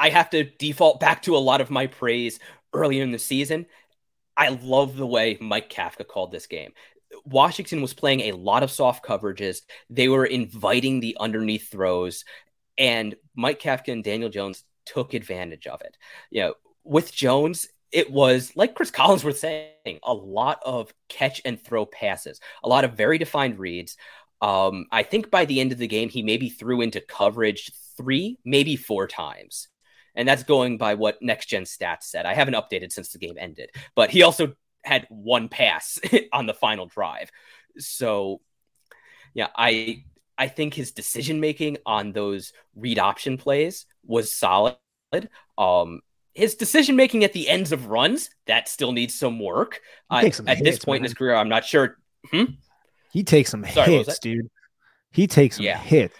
I 0.00 0.08
have 0.08 0.30
to 0.30 0.44
default 0.44 0.98
back 0.98 1.20
to 1.22 1.36
a 1.36 1.38
lot 1.38 1.60
of 1.60 1.70
my 1.70 1.86
praise 1.86 2.38
earlier 2.72 3.02
in 3.02 3.10
the 3.10 3.18
season. 3.18 3.66
I 4.34 4.48
love 4.48 4.96
the 4.96 5.06
way 5.06 5.36
Mike 5.42 5.68
Kafka 5.68 6.06
called 6.08 6.32
this 6.32 6.46
game. 6.46 6.72
Washington 7.26 7.82
was 7.82 7.92
playing 7.92 8.20
a 8.20 8.32
lot 8.32 8.62
of 8.62 8.70
soft 8.70 9.04
coverages. 9.04 9.60
They 9.90 10.08
were 10.08 10.24
inviting 10.24 11.00
the 11.00 11.18
underneath 11.20 11.70
throws, 11.70 12.24
and 12.78 13.14
Mike 13.34 13.60
Kafka 13.60 13.92
and 13.92 14.02
Daniel 14.02 14.30
Jones 14.30 14.64
took 14.86 15.12
advantage 15.12 15.66
of 15.66 15.82
it. 15.82 15.98
You 16.30 16.40
know, 16.40 16.54
with 16.82 17.12
Jones, 17.12 17.68
it 17.92 18.10
was 18.10 18.52
like 18.56 18.74
Cris 18.74 18.90
Collinsworth 18.90 19.36
saying, 19.36 19.98
a 20.02 20.14
lot 20.14 20.60
of 20.64 20.94
catch 21.10 21.42
and 21.44 21.62
throw 21.62 21.84
passes, 21.84 22.40
a 22.64 22.68
lot 22.70 22.84
of 22.84 22.94
very 22.94 23.18
defined 23.18 23.58
reads. 23.58 23.98
Um, 24.40 24.86
I 24.90 25.02
think 25.02 25.30
by 25.30 25.44
the 25.44 25.60
end 25.60 25.72
of 25.72 25.78
the 25.78 25.86
game, 25.86 26.08
he 26.08 26.22
maybe 26.22 26.48
threw 26.48 26.80
into 26.80 27.02
coverage 27.02 27.70
three, 27.98 28.38
maybe 28.46 28.76
four 28.76 29.06
times. 29.06 29.68
And 30.14 30.26
that's 30.26 30.42
going 30.42 30.78
by 30.78 30.94
what 30.94 31.22
next 31.22 31.46
gen 31.46 31.62
stats 31.62 32.04
said. 32.04 32.26
I 32.26 32.34
haven't 32.34 32.54
updated 32.54 32.92
since 32.92 33.10
the 33.12 33.18
game 33.18 33.36
ended, 33.38 33.70
but 33.94 34.10
he 34.10 34.22
also 34.22 34.54
had 34.82 35.06
one 35.08 35.48
pass 35.48 36.00
on 36.32 36.46
the 36.46 36.54
final 36.54 36.86
drive. 36.86 37.30
So 37.78 38.40
yeah, 39.34 39.48
I 39.56 40.04
I 40.36 40.48
think 40.48 40.74
his 40.74 40.92
decision 40.92 41.40
making 41.40 41.78
on 41.86 42.12
those 42.12 42.52
read 42.74 42.98
option 42.98 43.36
plays 43.36 43.86
was 44.04 44.32
solid. 44.32 44.76
Um 45.56 46.00
his 46.34 46.54
decision 46.54 46.96
making 46.96 47.24
at 47.24 47.32
the 47.32 47.48
ends 47.48 47.72
of 47.72 47.86
runs 47.86 48.30
that 48.46 48.68
still 48.68 48.92
needs 48.92 49.14
some 49.14 49.40
work. 49.40 49.80
Uh, 50.08 50.30
some 50.30 50.48
at 50.48 50.58
hits, 50.58 50.70
this 50.70 50.84
point 50.84 51.00
man. 51.00 51.06
in 51.06 51.10
his 51.10 51.14
career, 51.14 51.34
I'm 51.34 51.48
not 51.48 51.64
sure. 51.64 51.98
Hmm? 52.30 52.44
He 53.12 53.24
takes 53.24 53.50
some 53.50 53.64
Sorry, 53.66 53.94
hits, 53.94 54.18
dude. 54.20 54.48
He 55.10 55.26
takes 55.26 55.56
some 55.56 55.64
yeah. 55.64 55.78
hits 55.78 56.14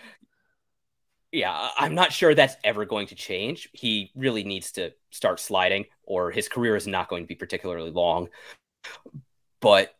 yeah, 1.32 1.68
I'm 1.78 1.94
not 1.94 2.12
sure 2.12 2.34
that's 2.34 2.56
ever 2.64 2.84
going 2.84 3.06
to 3.08 3.14
change. 3.14 3.68
He 3.72 4.10
really 4.16 4.42
needs 4.42 4.72
to 4.72 4.92
start 5.10 5.38
sliding, 5.38 5.86
or 6.02 6.30
his 6.30 6.48
career 6.48 6.74
is 6.76 6.86
not 6.86 7.08
going 7.08 7.22
to 7.22 7.28
be 7.28 7.36
particularly 7.36 7.90
long. 7.90 8.28
But 9.60 9.94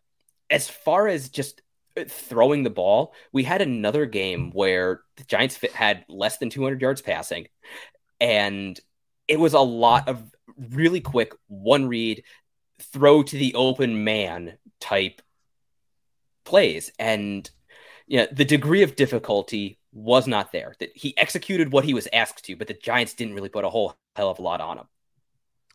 as 0.49 0.68
far 0.68 1.06
as 1.06 1.28
just 1.28 1.62
uh, 1.96 2.04
throwing 2.08 2.64
the 2.64 2.70
ball, 2.70 3.14
we 3.32 3.44
had 3.44 3.62
another 3.62 4.06
game 4.06 4.50
where 4.50 5.02
the 5.16 5.25
Giants 5.25 5.60
had 5.72 6.04
less 6.08 6.38
than 6.38 6.50
200 6.50 6.80
yards 6.82 7.00
passing, 7.00 7.46
and 8.20 8.78
it 9.28 9.38
was 9.38 9.54
a 9.54 9.60
lot 9.60 10.08
of 10.08 10.22
really 10.56 11.00
quick 11.00 11.32
one 11.46 11.87
read, 11.87 12.25
throw 12.92 13.22
to 13.22 13.37
the 13.37 13.54
open 13.54 14.02
man 14.02 14.58
type 14.80 15.22
plays. 16.44 16.90
And 16.99 17.49
yeah, 18.08 18.26
the 18.32 18.44
degree 18.44 18.82
of 18.82 18.96
difficulty 18.96 19.79
was 19.92 20.26
not 20.26 20.52
there. 20.52 20.75
That 20.78 20.90
he 20.94 21.16
executed 21.16 21.73
what 21.73 21.85
he 21.85 21.94
was 21.94 22.09
asked 22.12 22.44
to, 22.44 22.56
but 22.56 22.68
the 22.68 22.75
Giants 22.75 23.14
didn't 23.14 23.35
really 23.35 23.49
put 23.49 23.64
a 23.64 23.70
whole 23.70 23.97
hell 24.16 24.30
of 24.30 24.38
a 24.38 24.42
lot 24.42 24.61
on 24.61 24.78
him 24.78 24.87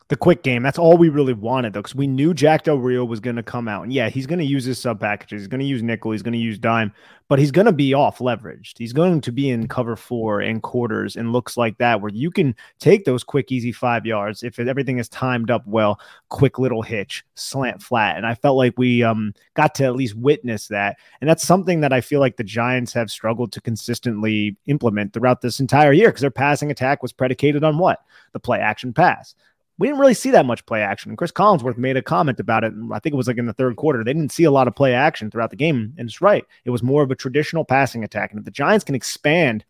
the 0.08 0.16
quick 0.16 0.44
game. 0.44 0.62
That's 0.62 0.78
all 0.78 0.96
we 0.96 1.08
really 1.08 1.32
wanted, 1.32 1.72
though, 1.72 1.80
because 1.80 1.96
we 1.96 2.06
knew 2.06 2.32
Jack 2.32 2.62
Del 2.62 2.78
Rio 2.78 3.04
was 3.04 3.18
going 3.18 3.34
to 3.34 3.42
come 3.42 3.66
out. 3.66 3.82
And 3.82 3.92
yeah, 3.92 4.08
he's 4.08 4.26
going 4.26 4.38
to 4.38 4.44
use 4.44 4.64
his 4.64 4.78
sub 4.78 5.00
packages. 5.00 5.42
He's 5.42 5.48
going 5.48 5.60
to 5.60 5.66
use 5.66 5.82
nickel. 5.82 6.12
He's 6.12 6.22
going 6.22 6.32
to 6.32 6.38
use 6.38 6.58
dime, 6.58 6.92
but 7.28 7.40
he's 7.40 7.50
going 7.50 7.66
to 7.66 7.72
be 7.72 7.92
off 7.92 8.18
leveraged. 8.18 8.78
He's 8.78 8.92
going 8.92 9.20
to 9.20 9.32
be 9.32 9.50
in 9.50 9.66
cover 9.66 9.96
four 9.96 10.40
and 10.40 10.62
quarters 10.62 11.16
and 11.16 11.32
looks 11.32 11.56
like 11.56 11.78
that, 11.78 12.00
where 12.00 12.12
you 12.12 12.30
can 12.30 12.54
take 12.78 13.04
those 13.04 13.24
quick, 13.24 13.50
easy 13.50 13.72
five 13.72 14.06
yards 14.06 14.44
if 14.44 14.60
everything 14.60 14.98
is 14.98 15.08
timed 15.08 15.50
up 15.50 15.66
well. 15.66 15.98
Quick 16.28 16.60
little 16.60 16.82
hitch, 16.82 17.24
slant 17.34 17.82
flat, 17.82 18.16
and 18.16 18.26
I 18.26 18.36
felt 18.36 18.56
like 18.56 18.74
we 18.78 19.02
um, 19.02 19.34
got 19.54 19.74
to 19.76 19.84
at 19.86 19.96
least 19.96 20.14
witness 20.14 20.68
that. 20.68 20.98
And 21.20 21.28
that's 21.28 21.44
something 21.44 21.80
that 21.80 21.92
I 21.92 22.00
feel 22.00 22.20
like 22.20 22.36
the 22.36 22.44
Giants 22.44 22.92
have 22.92 23.10
struggled 23.10 23.50
to 23.52 23.60
consistently 23.60 24.56
implement 24.66 25.12
throughout 25.12 25.40
this 25.40 25.58
entire 25.58 25.92
year 25.92 26.10
because 26.10 26.20
their 26.20 26.30
passing 26.30 26.70
attack 26.70 27.02
was 27.02 27.12
predicated 27.12 27.64
on 27.64 27.78
what 27.78 28.04
the 28.32 28.38
play 28.38 28.60
action 28.60 28.92
pass 28.92 29.34
we 29.78 29.86
didn't 29.86 30.00
really 30.00 30.14
see 30.14 30.30
that 30.30 30.46
much 30.46 30.64
play 30.66 30.80
action. 30.82 31.10
And 31.10 31.18
Cris 31.18 31.32
Collinsworth 31.32 31.76
made 31.76 31.96
a 31.96 32.02
comment 32.02 32.40
about 32.40 32.64
it. 32.64 32.72
I 32.92 32.98
think 32.98 33.12
it 33.12 33.16
was 33.16 33.26
like 33.26 33.36
in 33.36 33.46
the 33.46 33.52
third 33.52 33.76
quarter. 33.76 34.02
They 34.02 34.12
didn't 34.12 34.32
see 34.32 34.44
a 34.44 34.50
lot 34.50 34.68
of 34.68 34.74
play 34.74 34.94
action 34.94 35.30
throughout 35.30 35.50
the 35.50 35.56
game. 35.56 35.94
And 35.98 36.08
it's 36.08 36.20
right. 36.20 36.44
It 36.64 36.70
was 36.70 36.82
more 36.82 37.02
of 37.02 37.10
a 37.10 37.14
traditional 37.14 37.64
passing 37.64 38.02
attack. 38.02 38.30
And 38.30 38.38
if 38.38 38.44
the 38.44 38.50
Giants 38.50 38.84
can 38.84 38.94
expand 38.94 39.36
and 39.50 39.64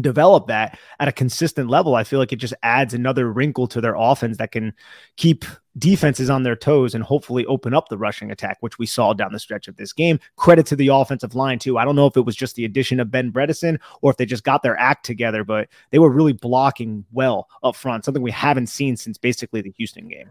develop 0.00 0.46
that 0.46 0.78
at 1.00 1.08
a 1.08 1.12
consistent 1.12 1.68
level, 1.68 1.94
I 1.94 2.04
feel 2.04 2.18
like 2.18 2.32
it 2.32 2.36
just 2.36 2.54
adds 2.62 2.94
another 2.94 3.30
wrinkle 3.30 3.66
to 3.68 3.80
their 3.80 3.94
offense 3.96 4.38
that 4.38 4.52
can 4.52 4.72
keep 5.16 5.44
defenses 5.78 6.30
on 6.30 6.42
their 6.42 6.56
toes 6.56 6.94
and 6.94 7.02
hopefully 7.02 7.44
open 7.46 7.74
up 7.74 7.88
the 7.88 7.98
rushing 7.98 8.30
attack, 8.30 8.58
which 8.60 8.78
we 8.78 8.86
saw 8.86 9.12
down 9.12 9.32
the 9.32 9.38
stretch 9.38 9.68
of 9.68 9.76
this 9.76 9.92
game. 9.92 10.18
Credit 10.36 10.64
to 10.66 10.76
the 10.76 10.88
offensive 10.88 11.34
line, 11.34 11.58
too. 11.58 11.78
I 11.78 11.84
don't 11.84 11.96
know 11.96 12.06
if 12.06 12.16
it 12.16 12.24
was 12.24 12.36
just 12.36 12.56
the 12.56 12.64
addition 12.64 13.00
of 13.00 13.10
Ben 13.10 13.32
Bredeson 13.32 13.78
or 14.00 14.10
if 14.10 14.16
they 14.16 14.26
just 14.26 14.44
got 14.44 14.62
their 14.62 14.78
act 14.78 15.04
together, 15.04 15.44
but 15.44 15.68
they 15.90 15.98
were 15.98 16.10
really 16.10 16.32
blocking 16.32 17.04
well 17.12 17.48
up 17.62 17.76
front, 17.76 18.04
something 18.04 18.22
we 18.22 18.30
haven't 18.30 18.68
seen 18.68 18.96
since 18.96 19.18
basically 19.18 19.60
the 19.60 19.74
Houston 19.76 20.08
game. 20.08 20.30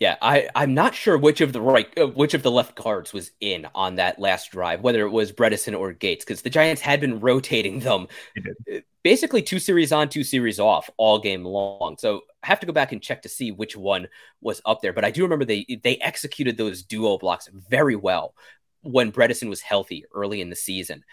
Yeah, 0.00 0.16
I 0.20 0.48
I'm 0.54 0.74
not 0.74 0.94
sure 0.94 1.16
which 1.16 1.40
of 1.40 1.52
the 1.52 1.60
right 1.60 1.86
uh, 1.98 2.08
which 2.08 2.34
of 2.34 2.42
the 2.42 2.50
left 2.50 2.74
guards 2.74 3.12
was 3.12 3.30
in 3.40 3.66
on 3.74 3.96
that 3.96 4.18
last 4.18 4.50
drive, 4.50 4.80
whether 4.80 5.06
it 5.06 5.10
was 5.10 5.32
Bredeson 5.32 5.78
or 5.78 5.92
Gates, 5.92 6.24
because 6.24 6.42
the 6.42 6.50
Giants 6.50 6.82
had 6.82 7.00
been 7.00 7.20
rotating 7.20 7.78
them 7.78 8.08
uh, 8.36 8.78
basically 9.02 9.42
two 9.42 9.58
series 9.58 9.92
on, 9.92 10.08
two 10.08 10.24
series 10.24 10.58
off 10.58 10.90
all 10.96 11.18
game 11.20 11.44
long. 11.44 11.96
So 11.98 12.22
I 12.42 12.48
have 12.48 12.60
to 12.60 12.66
go 12.66 12.72
back 12.72 12.92
and 12.92 13.00
check 13.00 13.22
to 13.22 13.28
see 13.28 13.52
which 13.52 13.76
one 13.76 14.08
was 14.40 14.60
up 14.66 14.82
there. 14.82 14.92
But 14.92 15.04
I 15.04 15.10
do 15.10 15.22
remember 15.22 15.44
they 15.44 15.64
they 15.82 15.96
executed 15.96 16.56
those 16.56 16.82
duo 16.82 17.16
blocks 17.16 17.48
very 17.52 17.96
well 17.96 18.34
when 18.82 19.12
Bredeson 19.12 19.48
was 19.48 19.60
healthy 19.60 20.04
early 20.12 20.40
in 20.40 20.50
the 20.50 20.56
season, 20.56 21.04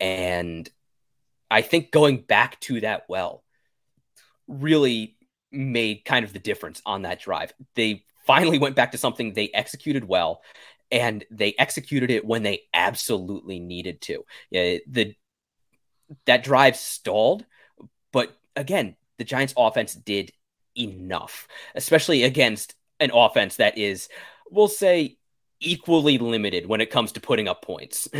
and 0.00 0.68
I 1.50 1.60
think 1.60 1.90
going 1.90 2.22
back 2.22 2.58
to 2.60 2.80
that 2.80 3.04
well 3.08 3.44
really 4.48 5.16
made 5.52 6.04
kind 6.04 6.24
of 6.24 6.32
the 6.32 6.38
difference 6.38 6.80
on 6.86 7.02
that 7.02 7.20
drive. 7.20 7.52
They 7.74 8.04
finally 8.26 8.58
went 8.58 8.76
back 8.76 8.92
to 8.92 8.98
something 8.98 9.32
they 9.32 9.50
executed 9.54 10.04
well 10.06 10.42
and 10.90 11.24
they 11.30 11.54
executed 11.58 12.10
it 12.10 12.24
when 12.24 12.42
they 12.42 12.62
absolutely 12.74 13.60
needed 13.60 14.00
to. 14.02 14.24
Yeah, 14.50 14.78
the 14.86 15.14
that 16.26 16.42
drive 16.42 16.76
stalled, 16.76 17.44
but 18.12 18.36
again, 18.56 18.96
the 19.18 19.24
Giants 19.24 19.54
offense 19.56 19.94
did 19.94 20.32
enough, 20.76 21.46
especially 21.74 22.24
against 22.24 22.74
an 22.98 23.10
offense 23.14 23.56
that 23.56 23.78
is, 23.78 24.08
we'll 24.50 24.68
say, 24.68 25.18
equally 25.60 26.18
limited 26.18 26.66
when 26.66 26.80
it 26.80 26.90
comes 26.90 27.12
to 27.12 27.20
putting 27.20 27.46
up 27.46 27.62
points. 27.62 28.08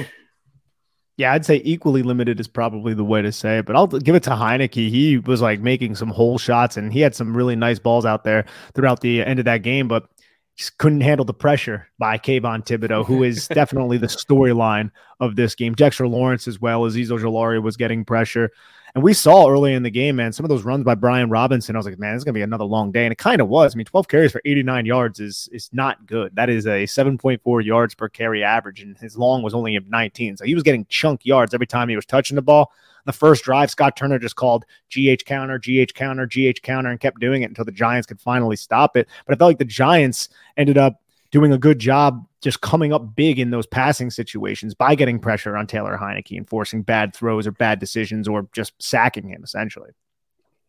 Yeah, 1.21 1.35
I'd 1.35 1.45
say 1.45 1.61
equally 1.67 2.03
limited 2.03 2.41
is 2.41 2.49
probably 2.49 2.95
the 2.95 3.05
way 3.05 3.21
to 3.21 3.31
say 3.31 3.59
it, 3.59 3.67
but 3.67 3.77
I'll 3.77 3.87
give 3.87 4.15
it 4.15 4.23
to 4.23 4.31
Heinicke. 4.31 4.89
He 4.89 5.19
was 5.19 5.43
like 5.43 5.61
making 5.61 5.97
some 5.97 6.09
hole 6.09 6.39
shots 6.39 6.79
and 6.79 6.91
he 6.91 7.01
had 7.01 7.15
some 7.15 7.37
really 7.37 7.55
nice 7.55 7.79
balls 7.79 8.07
out 8.07 8.25
there 8.25 8.47
throughout 8.75 9.03
the 9.03 9.23
end 9.23 9.39
of 9.39 9.45
that 9.45 9.59
game, 9.59 9.87
but 9.87 10.09
just 10.57 10.79
couldn't 10.79 11.03
handle 11.03 11.27
the 11.27 11.35
pressure 11.35 11.87
by 11.99 12.17
Kayvon 12.17 12.65
Thibodeaux, 12.65 13.05
who 13.05 13.23
is 13.23 13.49
definitely 13.53 13.99
the 13.99 14.07
storyline 14.07 14.91
of 15.21 15.37
this 15.37 15.55
game. 15.55 15.75
Dexter 15.75 16.09
Lawrence 16.09 16.49
as 16.49 16.59
well 16.59 16.87
as 16.87 16.97
Azeez 16.97 17.09
Ojulari 17.09 17.63
was 17.63 17.77
getting 17.77 18.03
pressure. 18.03 18.51
And 18.95 19.05
we 19.05 19.13
saw 19.13 19.49
early 19.49 19.75
in 19.75 19.83
the 19.83 19.91
game, 19.91 20.17
man, 20.17 20.33
some 20.33 20.45
of 20.45 20.49
those 20.49 20.65
runs 20.65 20.85
by 20.85 20.95
Brian 20.95 21.31
Robinson. 21.31 21.77
I 21.77 21.79
was 21.79 21.87
like, 21.87 21.99
man, 21.99 22.15
it's 22.15 22.25
gonna 22.25 22.35
be 22.35 22.43
another 22.43 22.65
long 22.65 22.91
day. 22.91 23.05
And 23.05 23.13
it 23.13 23.19
kind 23.19 23.41
of 23.41 23.49
was. 23.49 23.75
I 23.75 23.77
mean, 23.77 23.85
12 23.85 24.09
carries 24.09 24.33
for 24.33 24.43
89 24.45 24.87
yards 24.87 25.21
is 25.21 25.49
is 25.53 25.71
not 25.73 26.07
good. 26.07 26.35
That 26.35 26.51
is 26.51 26.67
a 26.67 26.85
7.4 26.85 27.65
yards 27.65 27.95
per 27.95 28.09
carry 28.09 28.43
average, 28.43 28.83
and 28.83 28.97
his 28.99 29.17
long 29.17 29.43
was 29.43 29.55
only 29.55 29.79
19. 29.79 30.37
So 30.37 30.45
he 30.45 30.55
was 30.55 30.65
getting 30.65 30.87
chunk 30.89 31.25
yards 31.25 31.55
every 31.55 31.67
time 31.67 31.89
he 31.89 31.97
was 31.97 32.07
touching 32.07 32.35
the 32.35 32.43
ball. 32.43 32.73
The 33.07 33.13
first 33.13 33.45
drive, 33.45 33.71
Scott 33.71 33.97
Turner 33.97 34.19
just 34.19 34.37
called 34.37 34.67
GH 34.95 35.25
counter, 35.25 35.59
GH 35.59 35.95
counter, 35.95 36.27
GH 36.27 36.61
counter, 36.63 36.91
and 36.91 37.01
kept 37.01 37.21
doing 37.21 37.43
it 37.43 37.51
until 37.51 37.65
the 37.65 37.73
Giants 37.73 38.07
could 38.07 38.21
finally 38.21 38.57
stop 38.57 38.97
it. 38.97 39.09
But 39.27 39.35
I 39.35 39.39
felt 39.39 39.49
like 39.51 39.59
the 39.59 39.65
Giants 39.65 40.29
ended 40.57 40.77
up 40.77 41.01
doing 41.31 41.53
a 41.53 41.59
good 41.59 41.79
job 41.79 42.27
just 42.41 42.61
coming 42.61 42.93
up 42.93 43.15
big 43.15 43.39
in 43.39 43.51
those 43.51 43.67
passing 43.67 44.11
situations 44.11 44.75
by 44.75 44.95
getting 44.95 45.19
pressure 45.19 45.57
on 45.57 45.67
Taylor 45.67 45.99
Heinicke 46.01 46.37
and 46.37 46.49
forcing 46.49 46.83
bad 46.83 47.15
throws 47.15 47.47
or 47.47 47.53
bad 47.53 47.79
decisions 47.79 48.27
or 48.27 48.49
just 48.53 48.73
sacking 48.83 49.29
him 49.29 49.43
essentially. 49.45 49.91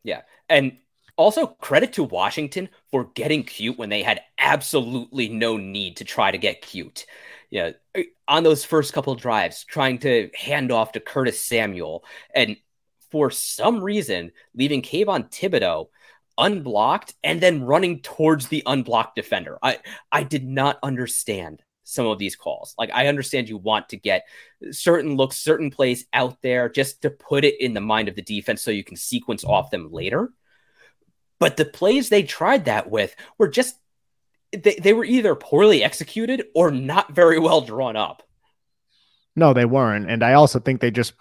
Yeah. 0.04 0.22
And 0.50 0.78
also 1.18 1.48
credit 1.48 1.94
to 1.94 2.04
Washington 2.04 2.70
for 2.90 3.06
getting 3.14 3.44
cute 3.44 3.78
when 3.78 3.90
they 3.90 4.04
had 4.04 4.22
absolutely 4.38 5.30
no 5.30 5.58
need 5.58 5.98
to 5.98 6.04
try 6.04 6.32
to 6.32 6.38
get 6.38 6.62
cute. 6.62 7.06
Yeah, 7.50 7.72
uh, 7.96 8.04
on 8.28 8.44
those 8.44 8.64
first 8.64 8.94
couple 8.94 9.14
drives, 9.16 9.66
trying 9.66 10.00
to 10.00 10.30
hand 10.34 10.72
off 10.72 10.94
to 10.94 11.00
Curtis 11.00 11.42
Samuel 11.42 12.06
and 12.34 12.56
for 13.12 13.30
some 13.30 13.84
reason 13.84 14.32
leaving 14.56 14.82
Kayvon 14.82 15.30
Thibodeaux 15.30 15.90
unblocked 16.42 17.14
and 17.24 17.40
then 17.40 17.64
running 17.64 18.02
towards 18.02 18.48
the 18.48 18.64
unblocked 18.66 19.16
defender. 19.16 19.58
I 19.62 19.80
I 20.12 20.24
did 20.24 20.46
not 20.46 20.80
understand 20.84 21.64
some 21.84 22.08
of 22.08 22.20
these 22.20 22.36
calls. 22.36 22.74
Like 22.78 22.90
I 22.94 23.08
understand 23.08 23.48
you 23.48 23.58
want 23.58 23.90
to 23.90 23.98
get 23.98 24.26
certain 24.72 25.16
looks, 25.16 25.38
certain 25.38 25.70
plays 25.70 26.06
out 26.14 26.42
there 26.42 26.70
just 26.70 27.02
to 27.04 27.10
put 27.10 27.46
it 27.46 27.60
in 27.62 27.74
the 27.74 27.82
mind 27.82 28.08
of 28.10 28.16
the 28.16 28.22
defense 28.22 28.62
so 28.62 28.72
you 28.72 28.84
can 28.84 28.98
sequence 28.98 29.44
off 29.44 29.72
them 29.72 29.92
later. 29.92 30.32
But 31.40 31.58
the 31.58 31.66
plays 31.66 32.10
they 32.10 32.24
tried 32.24 32.66
that 32.66 32.90
with 32.90 33.16
were 33.38 33.48
just 33.48 33.76
they, 34.52 34.76
they 34.76 34.94
were 34.94 35.06
either 35.06 35.36
poorly 35.36 35.84
executed 35.84 36.46
or 36.54 36.72
not 36.72 37.14
very 37.14 37.40
well 37.40 37.62
drawn 37.62 37.96
up. 37.96 38.24
No, 39.36 39.54
they 39.54 39.66
weren't. 39.66 40.10
And 40.10 40.24
I 40.24 40.34
also 40.34 40.60
think 40.60 40.82
they 40.82 40.92
just 40.92 41.14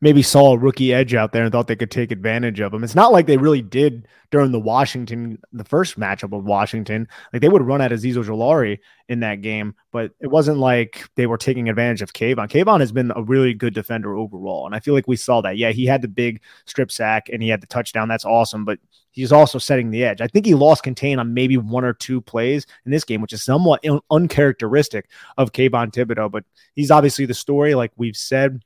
maybe 0.00 0.22
saw 0.22 0.52
a 0.52 0.58
rookie 0.58 0.92
edge 0.92 1.14
out 1.14 1.32
there 1.32 1.42
and 1.42 1.50
thought 1.50 1.68
they 1.68 1.76
could 1.76 1.90
take 1.90 2.10
advantage 2.10 2.60
of 2.60 2.72
him. 2.72 2.84
It's 2.84 2.94
not 2.94 3.12
like 3.12 3.26
they 3.26 3.38
really 3.38 3.62
did 3.62 4.06
during 4.30 4.52
the 4.52 4.60
Washington, 4.60 5.38
the 5.52 5.64
first 5.64 5.98
matchup 5.98 6.36
of 6.36 6.44
Washington. 6.44 7.08
Like 7.32 7.40
they 7.40 7.48
would 7.48 7.62
run 7.62 7.80
at 7.80 7.92
Azeez 7.92 8.14
Ojulari 8.14 8.78
in 9.08 9.20
that 9.20 9.40
game, 9.40 9.74
but 9.92 10.12
it 10.20 10.26
wasn't 10.26 10.58
like 10.58 11.08
they 11.14 11.26
were 11.26 11.38
taking 11.38 11.70
advantage 11.70 12.02
of 12.02 12.12
Kayvon. 12.12 12.50
Kayvon 12.50 12.80
has 12.80 12.92
been 12.92 13.10
a 13.16 13.22
really 13.22 13.54
good 13.54 13.72
defender 13.72 14.14
overall. 14.16 14.66
And 14.66 14.74
I 14.74 14.80
feel 14.80 14.92
like 14.92 15.08
we 15.08 15.16
saw 15.16 15.40
that. 15.40 15.56
Yeah, 15.56 15.70
he 15.70 15.86
had 15.86 16.02
the 16.02 16.08
big 16.08 16.42
strip 16.66 16.92
sack 16.92 17.30
and 17.32 17.42
he 17.42 17.48
had 17.48 17.62
the 17.62 17.66
touchdown. 17.66 18.08
That's 18.08 18.26
awesome. 18.26 18.66
But 18.66 18.78
he's 19.12 19.32
also 19.32 19.58
setting 19.58 19.90
the 19.90 20.04
edge. 20.04 20.20
I 20.20 20.28
think 20.28 20.44
he 20.44 20.54
lost 20.54 20.82
contain 20.82 21.18
on 21.18 21.32
maybe 21.32 21.56
one 21.56 21.84
or 21.84 21.94
two 21.94 22.20
plays 22.20 22.66
in 22.84 22.92
this 22.92 23.04
game, 23.04 23.22
which 23.22 23.32
is 23.32 23.42
somewhat 23.42 23.82
un- 23.86 24.00
uncharacteristic 24.10 25.08
of 25.38 25.52
Kayvon 25.52 25.90
Thibodeaux. 25.90 26.30
But 26.30 26.44
he's 26.74 26.90
obviously 26.90 27.24
the 27.24 27.32
story, 27.32 27.74
like 27.74 27.92
we've 27.96 28.16
said. 28.16 28.60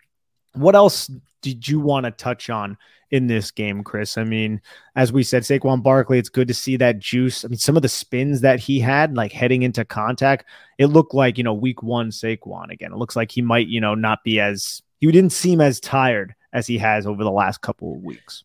What 0.55 0.75
else 0.75 1.11
did 1.43 1.67
you 1.67 1.81
want 1.81 2.05
to 2.05 2.11
touch 2.11 2.51
on 2.51 2.77
in 3.11 3.27
this 3.27 3.51
game, 3.51 3.83
Chris? 3.83 4.19
I 4.19 4.25
mean, 4.25 4.61
as 4.97 5.13
we 5.13 5.23
said, 5.23 5.43
Saquon 5.43 5.83
Barkley, 5.83 6.19
it's 6.19 6.29
good 6.29 6.49
to 6.49 6.55
see 6.55 6.77
that 6.77 6.99
juice. 6.99 7.45
I 7.45 7.49
mean, 7.49 7.59
some 7.59 7.77
of 7.77 7.83
the 7.83 7.89
spins 7.89 8.41
that 8.43 8.61
he 8.61 8.81
had, 8.81 9.17
like 9.17 9.33
heading 9.33 9.63
into 9.63 9.85
contact, 9.85 10.45
it 10.79 10.87
looked 10.87 11.15
like, 11.15 11.39
you 11.39 11.45
know, 11.45 11.55
week 11.55 11.83
one 11.83 12.11
Saquon 12.11 12.71
again. 12.71 12.93
It 12.93 12.99
looks 12.99 13.17
like 13.17 13.31
he 13.31 13.43
might, 13.43 13.69
you 13.69 13.81
know, 13.81 13.95
not 13.95 14.25
be 14.25 14.41
as, 14.41 14.83
he 14.99 15.11
didn't 15.11 15.33
seem 15.33 15.61
as 15.61 15.81
tired 15.81 16.35
as 16.53 16.67
he 16.67 16.79
has 16.79 17.07
over 17.07 17.25
the 17.25 17.31
last 17.31 17.61
couple 17.61 17.95
of 17.95 18.03
weeks. 18.03 18.45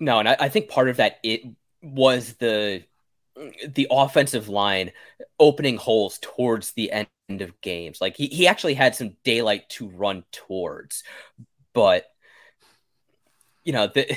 No, 0.00 0.18
and 0.18 0.28
I, 0.28 0.36
I 0.40 0.48
think 0.48 0.68
part 0.68 0.88
of 0.88 0.96
that 0.96 1.18
it 1.22 1.42
was 1.82 2.34
the 2.34 2.82
the 3.68 3.86
offensive 3.90 4.48
line 4.48 4.92
opening 5.38 5.76
holes 5.76 6.18
towards 6.22 6.72
the 6.72 6.90
end 6.90 7.06
of 7.28 7.60
games. 7.60 8.00
Like 8.00 8.16
he, 8.16 8.26
he 8.26 8.46
actually 8.46 8.74
had 8.74 8.94
some 8.94 9.16
daylight 9.24 9.68
to 9.70 9.88
run 9.88 10.24
towards. 10.32 11.02
But 11.72 12.06
you 13.64 13.72
know, 13.72 13.88
the 13.88 14.16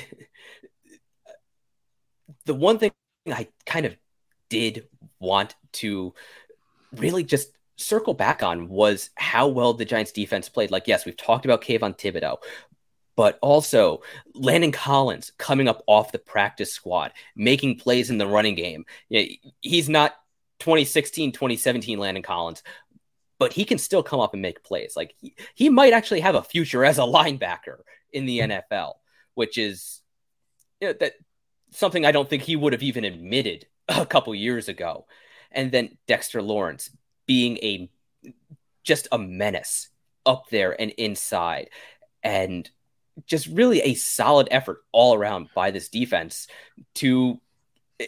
the 2.46 2.54
one 2.54 2.78
thing 2.78 2.92
I 3.26 3.48
kind 3.66 3.86
of 3.86 3.96
did 4.48 4.88
want 5.18 5.54
to 5.72 6.14
really 6.92 7.22
just 7.22 7.52
circle 7.76 8.14
back 8.14 8.42
on 8.42 8.68
was 8.68 9.10
how 9.14 9.48
well 9.48 9.74
the 9.74 9.84
Giants 9.84 10.12
defense 10.12 10.48
played. 10.48 10.70
Like, 10.70 10.86
yes, 10.86 11.04
we've 11.04 11.16
talked 11.16 11.44
about 11.44 11.62
Kayvon 11.62 11.98
Thibodeaux, 11.98 12.38
but 13.16 13.38
also 13.42 14.02
Landon 14.34 14.72
Collins 14.72 15.32
coming 15.38 15.68
up 15.68 15.82
off 15.86 16.12
the 16.12 16.18
practice 16.18 16.72
squad, 16.72 17.12
making 17.36 17.78
plays 17.78 18.10
in 18.10 18.18
the 18.18 18.26
running 18.26 18.54
game. 18.54 18.84
He's 19.60 19.88
not 19.88 20.14
2016, 20.60 21.32
2017 21.32 21.98
Landon 21.98 22.22
Collins, 22.22 22.62
but 23.40 23.54
he 23.54 23.64
can 23.64 23.78
still 23.78 24.02
come 24.02 24.20
up 24.20 24.34
and 24.34 24.42
make 24.42 24.62
plays. 24.62 24.92
Like 24.94 25.14
he, 25.18 25.34
he 25.54 25.70
might 25.70 25.94
actually 25.94 26.20
have 26.20 26.34
a 26.34 26.42
future 26.42 26.84
as 26.84 26.98
a 26.98 27.02
linebacker 27.02 27.78
in 28.12 28.26
the 28.26 28.40
mm-hmm. 28.40 28.74
NFL, 28.74 28.92
which 29.34 29.56
is 29.56 30.02
you 30.80 30.88
know, 30.88 30.94
that 31.00 31.14
something 31.70 32.04
I 32.04 32.12
don't 32.12 32.28
think 32.28 32.42
he 32.42 32.54
would 32.54 32.74
have 32.74 32.82
even 32.82 33.02
admitted 33.04 33.66
a 33.88 34.04
couple 34.04 34.34
years 34.34 34.68
ago. 34.68 35.06
And 35.50 35.72
then 35.72 35.96
Dexter 36.06 36.42
Lawrence 36.42 36.90
being 37.26 37.56
a 37.58 37.90
just 38.84 39.08
a 39.10 39.18
menace 39.18 39.88
up 40.26 40.50
there 40.50 40.78
and 40.78 40.90
inside. 40.92 41.70
And 42.22 42.70
just 43.26 43.46
really 43.46 43.80
a 43.80 43.94
solid 43.94 44.48
effort 44.50 44.82
all 44.92 45.14
around 45.14 45.48
by 45.54 45.70
this 45.70 45.88
defense 45.88 46.46
to, 46.96 47.40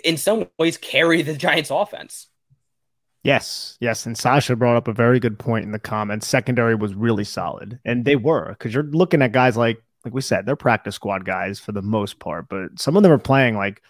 in 0.05 0.19
some 0.19 0.49
ways, 0.59 0.77
carry 0.77 1.23
the 1.23 1.37
Giants' 1.37 1.71
offense. 1.71 2.29
Yes, 3.25 3.77
yes. 3.81 4.05
And 4.05 4.19
Sasha 4.19 4.57
brought 4.57 4.77
up 4.77 4.89
a 4.89 4.93
very 4.93 5.21
good 5.21 5.39
point 5.39 5.65
in 5.65 5.71
the 5.71 5.79
comments. 5.79 6.27
Secondary 6.27 6.75
was 6.75 6.95
really 6.95 7.25
solid, 7.25 7.79
and 7.85 8.05
they 8.05 8.17
were 8.17 8.49
because 8.51 8.75
you're 8.75 8.83
looking 8.83 9.23
at 9.23 9.33
guys 9.33 9.57
like, 9.57 9.81
like 10.05 10.13
we 10.13 10.21
said, 10.21 10.45
they're 10.45 10.57
practice 10.57 10.97
squad 10.97 11.25
guys 11.25 11.61
for 11.61 11.71
the 11.71 11.83
most 11.83 12.19
part, 12.19 12.49
but 12.49 12.79
some 12.81 12.97
of 12.97 13.05
them 13.05 13.13
are 13.13 13.19
playing 13.19 13.57
like 13.57 13.81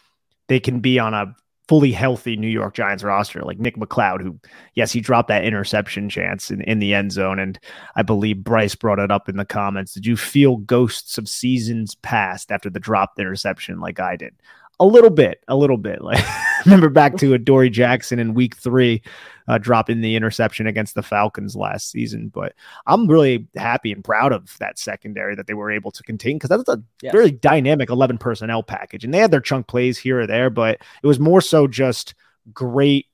they 0.48 0.60
can 0.60 0.80
be 0.80 0.98
on 0.98 1.14
a 1.14 1.34
fully 1.68 1.92
healthy 1.92 2.36
New 2.36 2.48
York 2.48 2.74
Giants 2.74 3.02
roster, 3.02 3.40
like 3.40 3.58
Nick 3.58 3.76
McCloud, 3.76 4.20
who, 4.20 4.38
yes, 4.74 4.92
he 4.92 5.00
dropped 5.00 5.28
that 5.28 5.44
interception 5.44 6.10
chance 6.10 6.50
in, 6.50 6.60
in 6.62 6.80
the 6.80 6.92
end 6.92 7.12
zone. 7.12 7.38
And 7.38 7.58
I 7.96 8.02
believe 8.02 8.44
Bryce 8.44 8.74
brought 8.74 8.98
it 8.98 9.10
up 9.10 9.28
in 9.28 9.36
the 9.36 9.44
comments. 9.46 9.94
Did 9.94 10.04
you 10.04 10.16
feel 10.16 10.56
ghosts 10.56 11.16
of 11.16 11.28
seasons 11.28 11.94
past 11.94 12.52
after 12.52 12.68
the 12.68 12.80
dropped 12.80 13.18
interception 13.18 13.80
like 13.80 14.00
I 14.00 14.16
did? 14.16 14.34
A 14.82 14.86
little 14.86 15.10
bit, 15.10 15.44
a 15.46 15.56
little 15.56 15.76
bit. 15.76 16.00
Like 16.02 16.24
remember 16.66 16.90
back 16.90 17.16
to 17.16 17.34
Adoree' 17.34 17.70
Jackson 17.70 18.20
in 18.20 18.34
week 18.34 18.56
three, 18.56 19.02
uh, 19.48 19.58
dropping 19.58 20.00
the 20.00 20.14
interception 20.14 20.68
against 20.68 20.94
the 20.94 21.02
Falcons 21.02 21.56
last 21.56 21.90
season. 21.90 22.28
But 22.28 22.54
I'm 22.86 23.08
really 23.08 23.48
happy 23.56 23.92
and 23.92 24.04
proud 24.04 24.32
of 24.32 24.56
that 24.58 24.78
secondary 24.78 25.34
that 25.34 25.48
they 25.48 25.54
were 25.54 25.72
able 25.72 25.90
to 25.90 26.02
contain 26.04 26.36
because 26.36 26.50
that's 26.50 26.68
a 26.68 26.82
yeah. 27.02 27.10
very 27.10 27.32
dynamic 27.32 27.90
11 27.90 28.18
personnel 28.18 28.62
package. 28.62 29.04
And 29.04 29.12
they 29.12 29.18
had 29.18 29.32
their 29.32 29.40
chunk 29.40 29.66
plays 29.66 29.98
here 29.98 30.20
or 30.20 30.26
there, 30.26 30.50
but 30.50 30.80
it 31.02 31.06
was 31.06 31.18
more 31.18 31.40
so 31.40 31.66
just 31.66 32.14
great, 32.52 33.06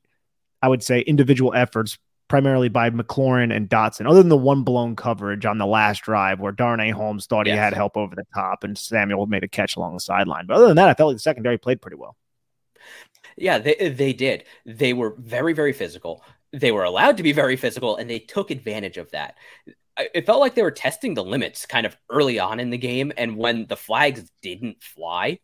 I 0.60 0.68
would 0.68 0.82
say, 0.82 1.00
individual 1.00 1.54
efforts 1.54 1.98
primarily 2.28 2.68
by 2.68 2.90
McLaurin 2.90 3.54
and 3.54 3.68
Dotson, 3.68 4.08
other 4.08 4.20
than 4.20 4.28
the 4.28 4.36
one 4.36 4.62
blown 4.62 4.94
coverage 4.96 5.46
on 5.46 5.58
the 5.58 5.66
last 5.66 6.02
drive 6.02 6.40
where 6.40 6.52
Darnay 6.52 6.90
Holmes 6.90 7.26
thought 7.26 7.46
yes. 7.46 7.54
he 7.54 7.58
had 7.58 7.72
help 7.72 7.96
over 7.96 8.14
the 8.14 8.26
top 8.34 8.64
and 8.64 8.76
Samuel 8.76 9.26
made 9.26 9.44
a 9.44 9.48
catch 9.48 9.76
along 9.76 9.94
the 9.94 10.00
sideline. 10.00 10.46
But 10.46 10.58
other 10.58 10.68
than 10.68 10.76
that, 10.76 10.88
I 10.88 10.94
felt 10.94 11.08
like 11.08 11.16
the 11.16 11.22
secondary 11.22 11.58
played 11.58 11.80
pretty 11.80 11.96
well. 11.96 12.16
Yeah, 13.36 13.58
they 13.58 13.90
they 13.90 14.12
did. 14.12 14.44
They 14.66 14.92
were 14.92 15.14
very 15.18 15.52
very 15.52 15.72
physical. 15.72 16.24
They 16.52 16.72
were 16.72 16.84
allowed 16.84 17.16
to 17.18 17.22
be 17.22 17.32
very 17.32 17.56
physical, 17.56 17.96
and 17.96 18.08
they 18.08 18.18
took 18.18 18.50
advantage 18.50 18.96
of 18.96 19.10
that. 19.10 19.36
It 20.14 20.26
felt 20.26 20.40
like 20.40 20.54
they 20.54 20.62
were 20.62 20.70
testing 20.70 21.14
the 21.14 21.24
limits 21.24 21.66
kind 21.66 21.84
of 21.84 21.96
early 22.08 22.38
on 22.38 22.60
in 22.60 22.70
the 22.70 22.78
game, 22.78 23.12
and 23.16 23.36
when 23.36 23.66
the 23.66 23.76
flags 23.76 24.30
didn't 24.42 24.82
fly, 24.82 25.40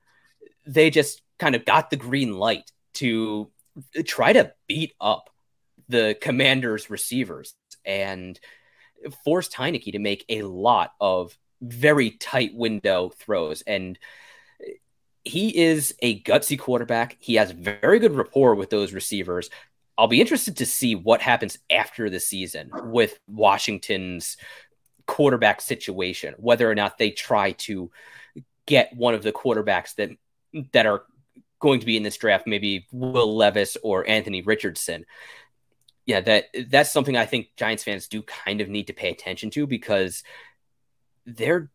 they 0.67 0.91
just 0.91 1.23
kind 1.39 1.55
of 1.55 1.65
got 1.65 1.91
the 1.91 1.97
green 1.97 2.35
light 2.35 2.71
to 2.95 3.51
try 4.05 4.33
to 4.33 4.53
beat 4.67 4.95
up 5.01 5.31
the 5.89 6.17
Commanders' 6.21 6.91
receivers 6.91 7.55
and 7.85 8.39
forced 9.25 9.53
Heinicke 9.53 9.93
to 9.93 9.99
make 9.99 10.25
a 10.29 10.43
lot 10.43 10.93
of 11.01 11.37
very 11.61 12.11
tight 12.11 12.55
window 12.55 13.11
throws 13.11 13.63
and 13.63 13.99
he 15.25 15.57
is 15.57 15.95
a 16.01 16.21
gutsy 16.23 16.59
quarterback. 16.59 17.17
He 17.19 17.37
has 17.37 17.51
very 17.51 17.99
good 17.99 18.13
rapport 18.13 18.55
with 18.55 18.71
those 18.71 18.93
receivers. 18.93 19.49
I'll 19.97 20.07
be 20.07 20.21
interested 20.21 20.59
to 20.59 20.67
see 20.67 20.95
what 20.95 21.23
happens 21.23 21.57
after 21.71 22.11
the 22.11 22.21
season 22.21 22.71
with 22.85 23.19
Washington's 23.27 24.37
quarterback 25.07 25.61
situation, 25.61 26.35
whether 26.37 26.71
or 26.71 26.75
not 26.75 26.99
they 26.99 27.11
try 27.11 27.53
to 27.53 27.91
get 28.67 28.95
one 28.95 29.15
of 29.15 29.23
the 29.23 29.33
quarterbacks 29.33 29.95
that 29.95 30.11
that 30.73 30.87
are 30.87 31.05
going 31.59 31.81
to 31.81 31.87
be 31.87 31.97
in 31.97 32.03
this 32.03 32.17
draft, 32.17 32.47
maybe 32.47 32.87
Will 32.93 33.35
Levis 33.35 33.77
or 33.83 34.07
Anthony 34.09 34.43
Richardson. 34.43 35.07
Yeah, 36.07 36.21
that 36.21 36.45
that's 36.69 36.93
something 36.93 37.17
I 37.17 37.27
think 37.27 37.49
Giants 37.57 37.83
fans 37.83 38.09
do 38.09 38.23
kind 38.23 38.61
of 38.61 38.69
need 38.69 38.89
to 38.89 38.93
pay 38.93 39.11
attention 39.11 39.51
to 39.51 39.67
because 39.67 40.23
they're 41.25 41.71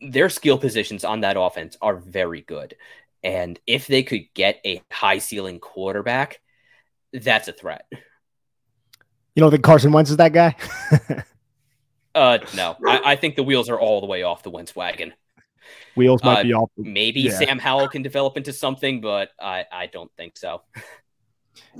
their 0.00 0.28
skill 0.28 0.58
positions 0.58 1.04
on 1.04 1.20
that 1.20 1.36
offense 1.38 1.76
are 1.80 1.96
very 1.96 2.42
good. 2.42 2.76
And 3.22 3.58
if 3.66 3.86
they 3.86 4.02
could 4.02 4.26
get 4.34 4.60
a 4.64 4.82
high 4.90 5.18
ceiling 5.18 5.58
quarterback, 5.58 6.40
that's 7.12 7.48
a 7.48 7.52
threat. 7.52 7.86
You 7.90 9.40
don't 9.40 9.50
think 9.50 9.64
Carson 9.64 9.92
Wentz 9.92 10.10
is 10.10 10.16
that 10.18 10.32
guy? 10.32 10.56
uh, 12.14 12.38
no, 12.54 12.76
I, 12.86 13.12
I, 13.12 13.16
think 13.16 13.36
the 13.36 13.42
wheels 13.42 13.68
are 13.68 13.78
all 13.78 14.00
the 14.00 14.06
way 14.06 14.22
off 14.22 14.42
the 14.42 14.50
Wentz 14.50 14.74
wagon. 14.76 15.12
Wheels 15.94 16.22
might 16.22 16.40
uh, 16.40 16.42
be 16.42 16.52
off. 16.54 16.70
Maybe 16.76 17.22
yeah. 17.22 17.38
Sam 17.38 17.58
Howell 17.58 17.88
can 17.88 18.02
develop 18.02 18.36
into 18.36 18.52
something, 18.52 19.00
but 19.00 19.30
I, 19.40 19.64
I 19.70 19.86
don't 19.86 20.10
think 20.16 20.36
so. 20.36 20.62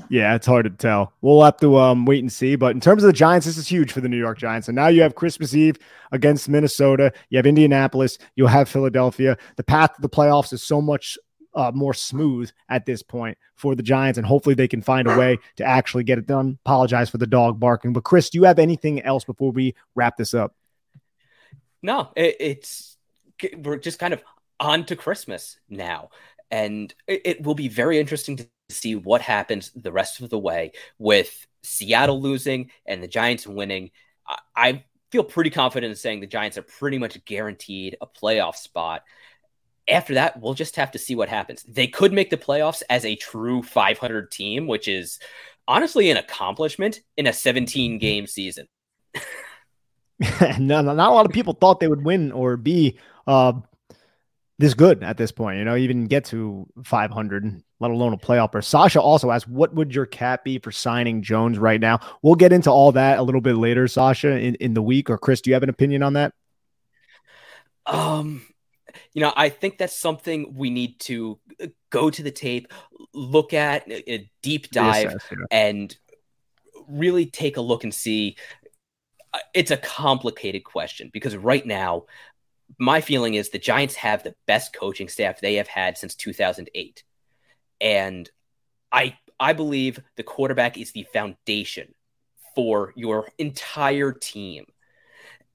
Yeah, 0.09 0.35
it's 0.35 0.47
hard 0.47 0.65
to 0.65 0.71
tell. 0.71 1.13
We'll 1.21 1.43
have 1.43 1.57
to 1.59 1.77
um, 1.79 2.05
wait 2.05 2.23
and 2.23 2.33
see. 2.33 2.57
But 2.57 2.75
in 2.75 2.81
terms 2.81 3.03
of 3.03 3.09
the 3.09 3.13
Giants, 3.13 3.47
this 3.47 3.57
is 3.57 3.69
huge 3.69 3.93
for 3.93 4.01
the 4.01 4.09
New 4.09 4.19
York 4.19 4.39
Giants. 4.39 4.69
And 4.69 4.77
now 4.77 4.89
you 4.89 5.03
have 5.03 5.15
Christmas 5.15 5.55
Eve 5.55 5.79
against 6.13 6.49
Minnesota. 6.49 7.13
You 7.31 7.39
have 7.39 7.47
Indianapolis. 7.47 8.19
You'll 8.35 8.49
have 8.49 8.69
Philadelphia. 8.69 9.37
The 9.57 9.65
path 9.65 9.95
to 9.97 10.03
the 10.03 10.09
playoffs 10.09 10.53
is 10.53 10.63
so 10.63 10.81
much 10.81 11.19
uh, 11.55 11.73
more 11.75 11.95
smooth 11.95 12.51
at 12.69 12.85
this 12.85 13.03
point 13.03 13.39
for 13.55 13.75
the 13.75 13.83
Giants, 13.83 14.19
and 14.19 14.27
hopefully 14.27 14.55
they 14.55 14.69
can 14.69 14.83
find 14.83 15.09
a 15.09 15.17
way 15.17 15.39
to 15.57 15.65
actually 15.65 16.05
get 16.05 16.19
it 16.19 16.27
done. 16.27 16.59
Apologize 16.67 17.09
for 17.09 17.17
the 17.19 17.27
dog 17.27 17.59
barking, 17.59 17.95
but 17.95 18.05
Chris, 18.05 18.29
do 18.29 18.39
you 18.39 18.45
have 18.45 18.59
anything 18.59 19.01
else 19.03 19.25
before 19.25 19.51
we 19.51 19.75
wrap 19.95 20.19
this 20.19 20.35
up? 20.35 20.55
No, 21.83 22.11
it, 22.15 22.37
it's 22.39 22.99
we're 23.57 23.79
just 23.79 23.99
kind 23.99 24.13
of 24.13 24.23
on 24.61 24.85
to 24.87 24.97
Christmas 24.97 25.59
now, 25.69 26.11
And 26.51 26.95
it, 27.07 27.23
it 27.25 27.43
will 27.43 27.55
be 27.55 27.69
very 27.69 27.99
interesting 27.99 28.37
to 28.37 28.47
see 28.69 28.97
what 28.97 29.21
happens 29.21 29.71
the 29.75 29.93
rest 29.93 30.21
of 30.21 30.31
the 30.31 30.39
way 30.39 30.73
with 30.99 31.47
Seattle 31.63 32.21
losing 32.21 32.71
and 32.87 33.03
the 33.03 33.09
Giants 33.09 33.47
winning. 33.47 33.91
I, 34.27 34.39
I 34.57 34.85
feel 35.11 35.25
pretty 35.25 35.51
confident 35.51 35.91
in 35.91 35.97
saying 35.97 36.21
the 36.21 36.27
Giants 36.27 36.59
are 36.59 36.63
pretty 36.63 36.99
much 36.99 37.25
guaranteed 37.25 37.97
a 38.01 38.07
playoff 38.07 38.57
spot. 38.57 39.03
After 39.89 40.15
that, 40.15 40.41
we'll 40.41 40.55
just 40.55 40.77
have 40.77 40.91
to 40.93 40.99
see 40.99 41.15
what 41.15 41.29
happens. 41.29 41.63
They 41.63 41.87
could 41.87 42.13
make 42.13 42.31
the 42.31 42.37
playoffs 42.37 42.83
as 42.91 43.05
a 43.05 43.15
true 43.15 43.63
500 43.63 44.31
team, 44.33 44.67
which 44.67 44.89
is 44.89 45.21
honestly 45.69 46.11
an 46.11 46.17
accomplishment 46.17 47.01
in 47.17 47.27
a 47.27 47.33
17 47.33 47.99
game 47.99 48.27
season. 48.27 48.67
no, 50.59 50.83
not 50.83 51.11
a 51.11 51.15
lot 51.15 51.27
of 51.27 51.33
people 51.33 51.53
thought 51.53 51.79
they 51.79 51.89
would 51.89 52.05
win 52.05 52.33
or 52.33 52.57
be 52.57 52.99
uh, 53.27 53.53
this 54.59 54.75
good 54.75 55.03
at 55.03 55.17
this 55.17 55.31
point, 55.31 55.59
you 55.59 55.65
know, 55.65 55.77
even 55.77 56.07
get 56.07 56.25
to 56.27 56.67
500, 56.85 57.63
let 57.81 57.91
alone 57.91 58.13
a 58.13 58.17
playoff. 58.17 58.55
Or 58.55 58.63
Sasha 58.63 59.01
also 59.01 59.31
asked, 59.31 59.49
what 59.49 59.75
would 59.75 59.95
your 59.95 60.07
cap 60.07 60.45
be 60.45 60.59
for 60.59 60.73
signing 60.73 61.23
Jones 61.23 61.59
right 61.59 61.81
now? 61.81 62.01
We'll 62.23 62.35
get 62.35 62.53
into 62.53 62.71
all 62.71 62.93
that 62.93 63.19
a 63.19 63.23
little 63.23 63.41
bit 63.41 63.57
later, 63.57 63.87
Sasha, 63.89 64.39
in, 64.39 64.55
in 64.57 64.75
the 64.75 64.83
week. 64.83 65.11
Or 65.11 65.19
Chris, 65.19 65.41
do 65.41 65.51
you 65.51 65.55
have 65.55 65.63
an 65.63 65.69
opinion 65.69 66.03
on 66.03 66.15
that? 66.15 66.33
Um, 67.85 68.43
you 69.13 69.21
know, 69.21 69.33
I 69.37 69.49
think 69.49 69.79
that's 69.79 69.97
something 69.97 70.55
we 70.57 70.71
need 70.71 70.99
to 71.01 71.39
uh, 71.63 71.67
go 71.91 72.11
to 72.11 72.23
the 72.23 72.31
tape, 72.31 72.73
look 73.13 73.53
at 73.53 73.91
a 73.91 74.31
deep 74.43 74.71
dive, 74.71 75.09
Reassess, 75.09 75.21
yeah. 75.31 75.47
and 75.51 75.97
really 76.89 77.27
take 77.27 77.57
a 77.57 77.61
look 77.61 77.85
and 77.85 77.95
see. 77.95 78.37
Uh, 79.33 79.39
it's 79.55 79.71
a 79.71 79.77
complicated 79.77 80.65
question 80.65 81.11
because 81.13 81.37
right 81.37 81.65
now, 81.65 82.05
my 82.79 83.01
feeling 83.01 83.35
is 83.35 83.51
the 83.51 83.59
Giants 83.59 83.95
have 83.95 84.23
the 84.23 84.35
best 84.47 84.75
coaching 84.75 85.09
staff 85.09 85.41
they 85.41 85.55
have 85.55 85.69
had 85.69 85.97
since 85.97 86.15
2008. 86.17 87.05
And 87.81 88.31
I 88.93 89.17
I 89.39 89.53
believe 89.53 90.01
the 90.17 90.23
quarterback 90.23 90.79
is 90.79 90.93
the 90.93 91.07
foundation 91.13 91.95
for 92.55 92.93
your 92.97 93.29
entire 93.39 94.13
team. 94.13 94.65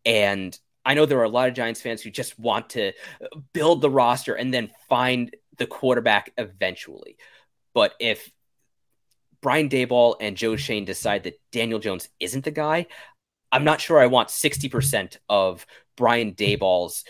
And 0.06 0.58
I 0.86 0.94
know 0.94 1.06
there 1.06 1.20
are 1.20 1.24
a 1.24 1.30
lot 1.30 1.50
of 1.50 1.56
Giants 1.56 1.82
fans 1.82 2.02
who 2.02 2.10
just 2.10 2.40
want 2.40 2.72
to 2.72 2.94
build 3.54 3.82
the 3.82 3.90
roster 3.90 4.34
and 4.34 4.54
then 4.54 4.72
find 4.90 5.36
the 5.58 5.68
quarterback 5.68 6.32
eventually. 6.38 7.18
But 7.74 7.94
if 8.00 8.32
Brian 9.42 9.70
Daboll 9.70 10.16
and 10.20 10.38
Joe 10.38 10.56
Schoen 10.56 10.86
decide 10.86 11.24
that 11.24 11.40
Daniel 11.52 11.80
Jones 11.80 12.10
isn't 12.20 12.46
the 12.46 12.52
guy, 12.52 12.88
I'm 13.52 13.64
not 13.64 13.82
sure 13.82 14.00
I 14.00 14.08
want 14.08 14.30
60% 14.30 15.18
of 15.28 15.66
Brian 15.98 16.34
Daboll's 16.34 17.04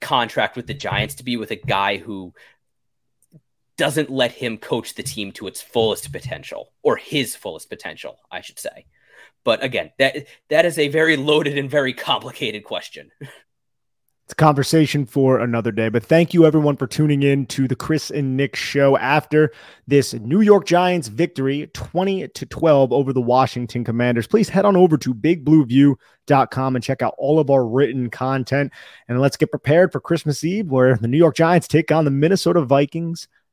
contract 0.00 0.56
with 0.56 0.66
the 0.66 0.74
Giants 0.74 1.16
to 1.16 1.24
be 1.24 1.36
with 1.36 1.50
a 1.50 1.56
guy 1.56 1.98
who 1.98 2.34
doesn't 3.80 4.10
let 4.10 4.32
him 4.32 4.58
coach 4.58 4.94
the 4.94 5.02
team 5.02 5.32
to 5.32 5.46
its 5.46 5.62
fullest 5.62 6.12
potential 6.12 6.70
or 6.82 6.98
his 6.98 7.34
fullest 7.34 7.70
potential, 7.70 8.18
I 8.30 8.42
should 8.42 8.58
say. 8.58 8.84
But 9.42 9.64
again, 9.64 9.90
that 9.98 10.26
that 10.50 10.66
is 10.66 10.78
a 10.78 10.88
very 10.88 11.16
loaded 11.16 11.56
and 11.56 11.70
very 11.70 11.94
complicated 11.94 12.62
question. 12.62 13.10
It's 14.30 14.34
a 14.34 14.44
conversation 14.44 15.06
for 15.06 15.40
another 15.40 15.72
day. 15.72 15.88
But 15.88 16.04
thank 16.04 16.32
you 16.32 16.46
everyone 16.46 16.76
for 16.76 16.86
tuning 16.86 17.24
in 17.24 17.46
to 17.46 17.66
the 17.66 17.74
Chris 17.74 18.12
and 18.12 18.36
Nick 18.36 18.54
show 18.54 18.96
after 18.96 19.50
this 19.88 20.14
New 20.14 20.40
York 20.40 20.66
Giants 20.66 21.08
victory 21.08 21.68
20 21.74 22.28
to 22.28 22.46
12 22.46 22.92
over 22.92 23.12
the 23.12 23.20
Washington 23.20 23.82
Commanders. 23.82 24.28
Please 24.28 24.48
head 24.48 24.64
on 24.64 24.76
over 24.76 24.96
to 24.98 25.12
bigblueview.com 25.12 26.76
and 26.76 26.84
check 26.84 27.02
out 27.02 27.16
all 27.18 27.40
of 27.40 27.50
our 27.50 27.66
written 27.66 28.08
content. 28.08 28.72
And 29.08 29.20
let's 29.20 29.36
get 29.36 29.50
prepared 29.50 29.90
for 29.90 29.98
Christmas 29.98 30.44
Eve 30.44 30.68
where 30.68 30.96
the 30.96 31.08
New 31.08 31.18
York 31.18 31.34
Giants 31.34 31.66
take 31.66 31.90
on 31.90 32.04
the 32.04 32.12
Minnesota 32.12 32.62
Vikings. 32.62 33.26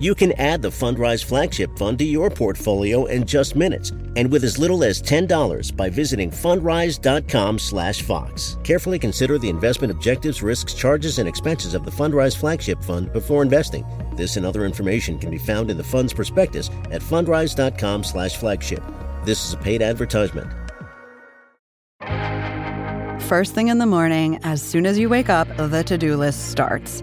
You 0.00 0.14
can 0.14 0.32
add 0.32 0.60
the 0.60 0.70
Fundrise 0.70 1.24
Flagship 1.24 1.78
Fund 1.78 1.98
to 1.98 2.04
your 2.04 2.30
portfolio 2.30 3.04
in 3.04 3.24
just 3.24 3.54
minutes 3.54 3.92
and 4.16 4.30
with 4.30 4.42
as 4.42 4.58
little 4.58 4.82
as 4.82 5.00
$10 5.00 5.70
by 5.70 5.88
visiting 5.88 6.30
fundrise.com/fox. 6.30 8.56
Carefully 8.64 8.98
consider 8.98 9.38
the 9.38 9.48
investment 9.48 9.92
objectives, 9.92 10.42
risks, 10.42 10.74
charges 10.74 11.20
and 11.20 11.28
expenses 11.28 11.74
of 11.74 11.84
the 11.84 11.90
Fundrise 11.90 12.36
Flagship 12.36 12.82
Fund 12.82 13.12
before 13.12 13.42
investing. 13.42 13.84
This 14.16 14.36
and 14.36 14.44
other 14.44 14.64
information 14.64 15.18
can 15.18 15.30
be 15.30 15.38
found 15.38 15.70
in 15.70 15.76
the 15.76 15.84
fund's 15.84 16.12
prospectus 16.12 16.70
at 16.90 17.00
fundrise.com/flagship. 17.00 18.82
This 19.24 19.46
is 19.46 19.54
a 19.54 19.58
paid 19.58 19.80
advertisement. 19.80 20.50
First 23.22 23.54
thing 23.54 23.68
in 23.68 23.78
the 23.78 23.86
morning, 23.86 24.38
as 24.42 24.60
soon 24.60 24.86
as 24.86 24.98
you 24.98 25.08
wake 25.08 25.30
up, 25.30 25.48
the 25.56 25.82
to-do 25.82 26.16
list 26.16 26.50
starts. 26.50 27.02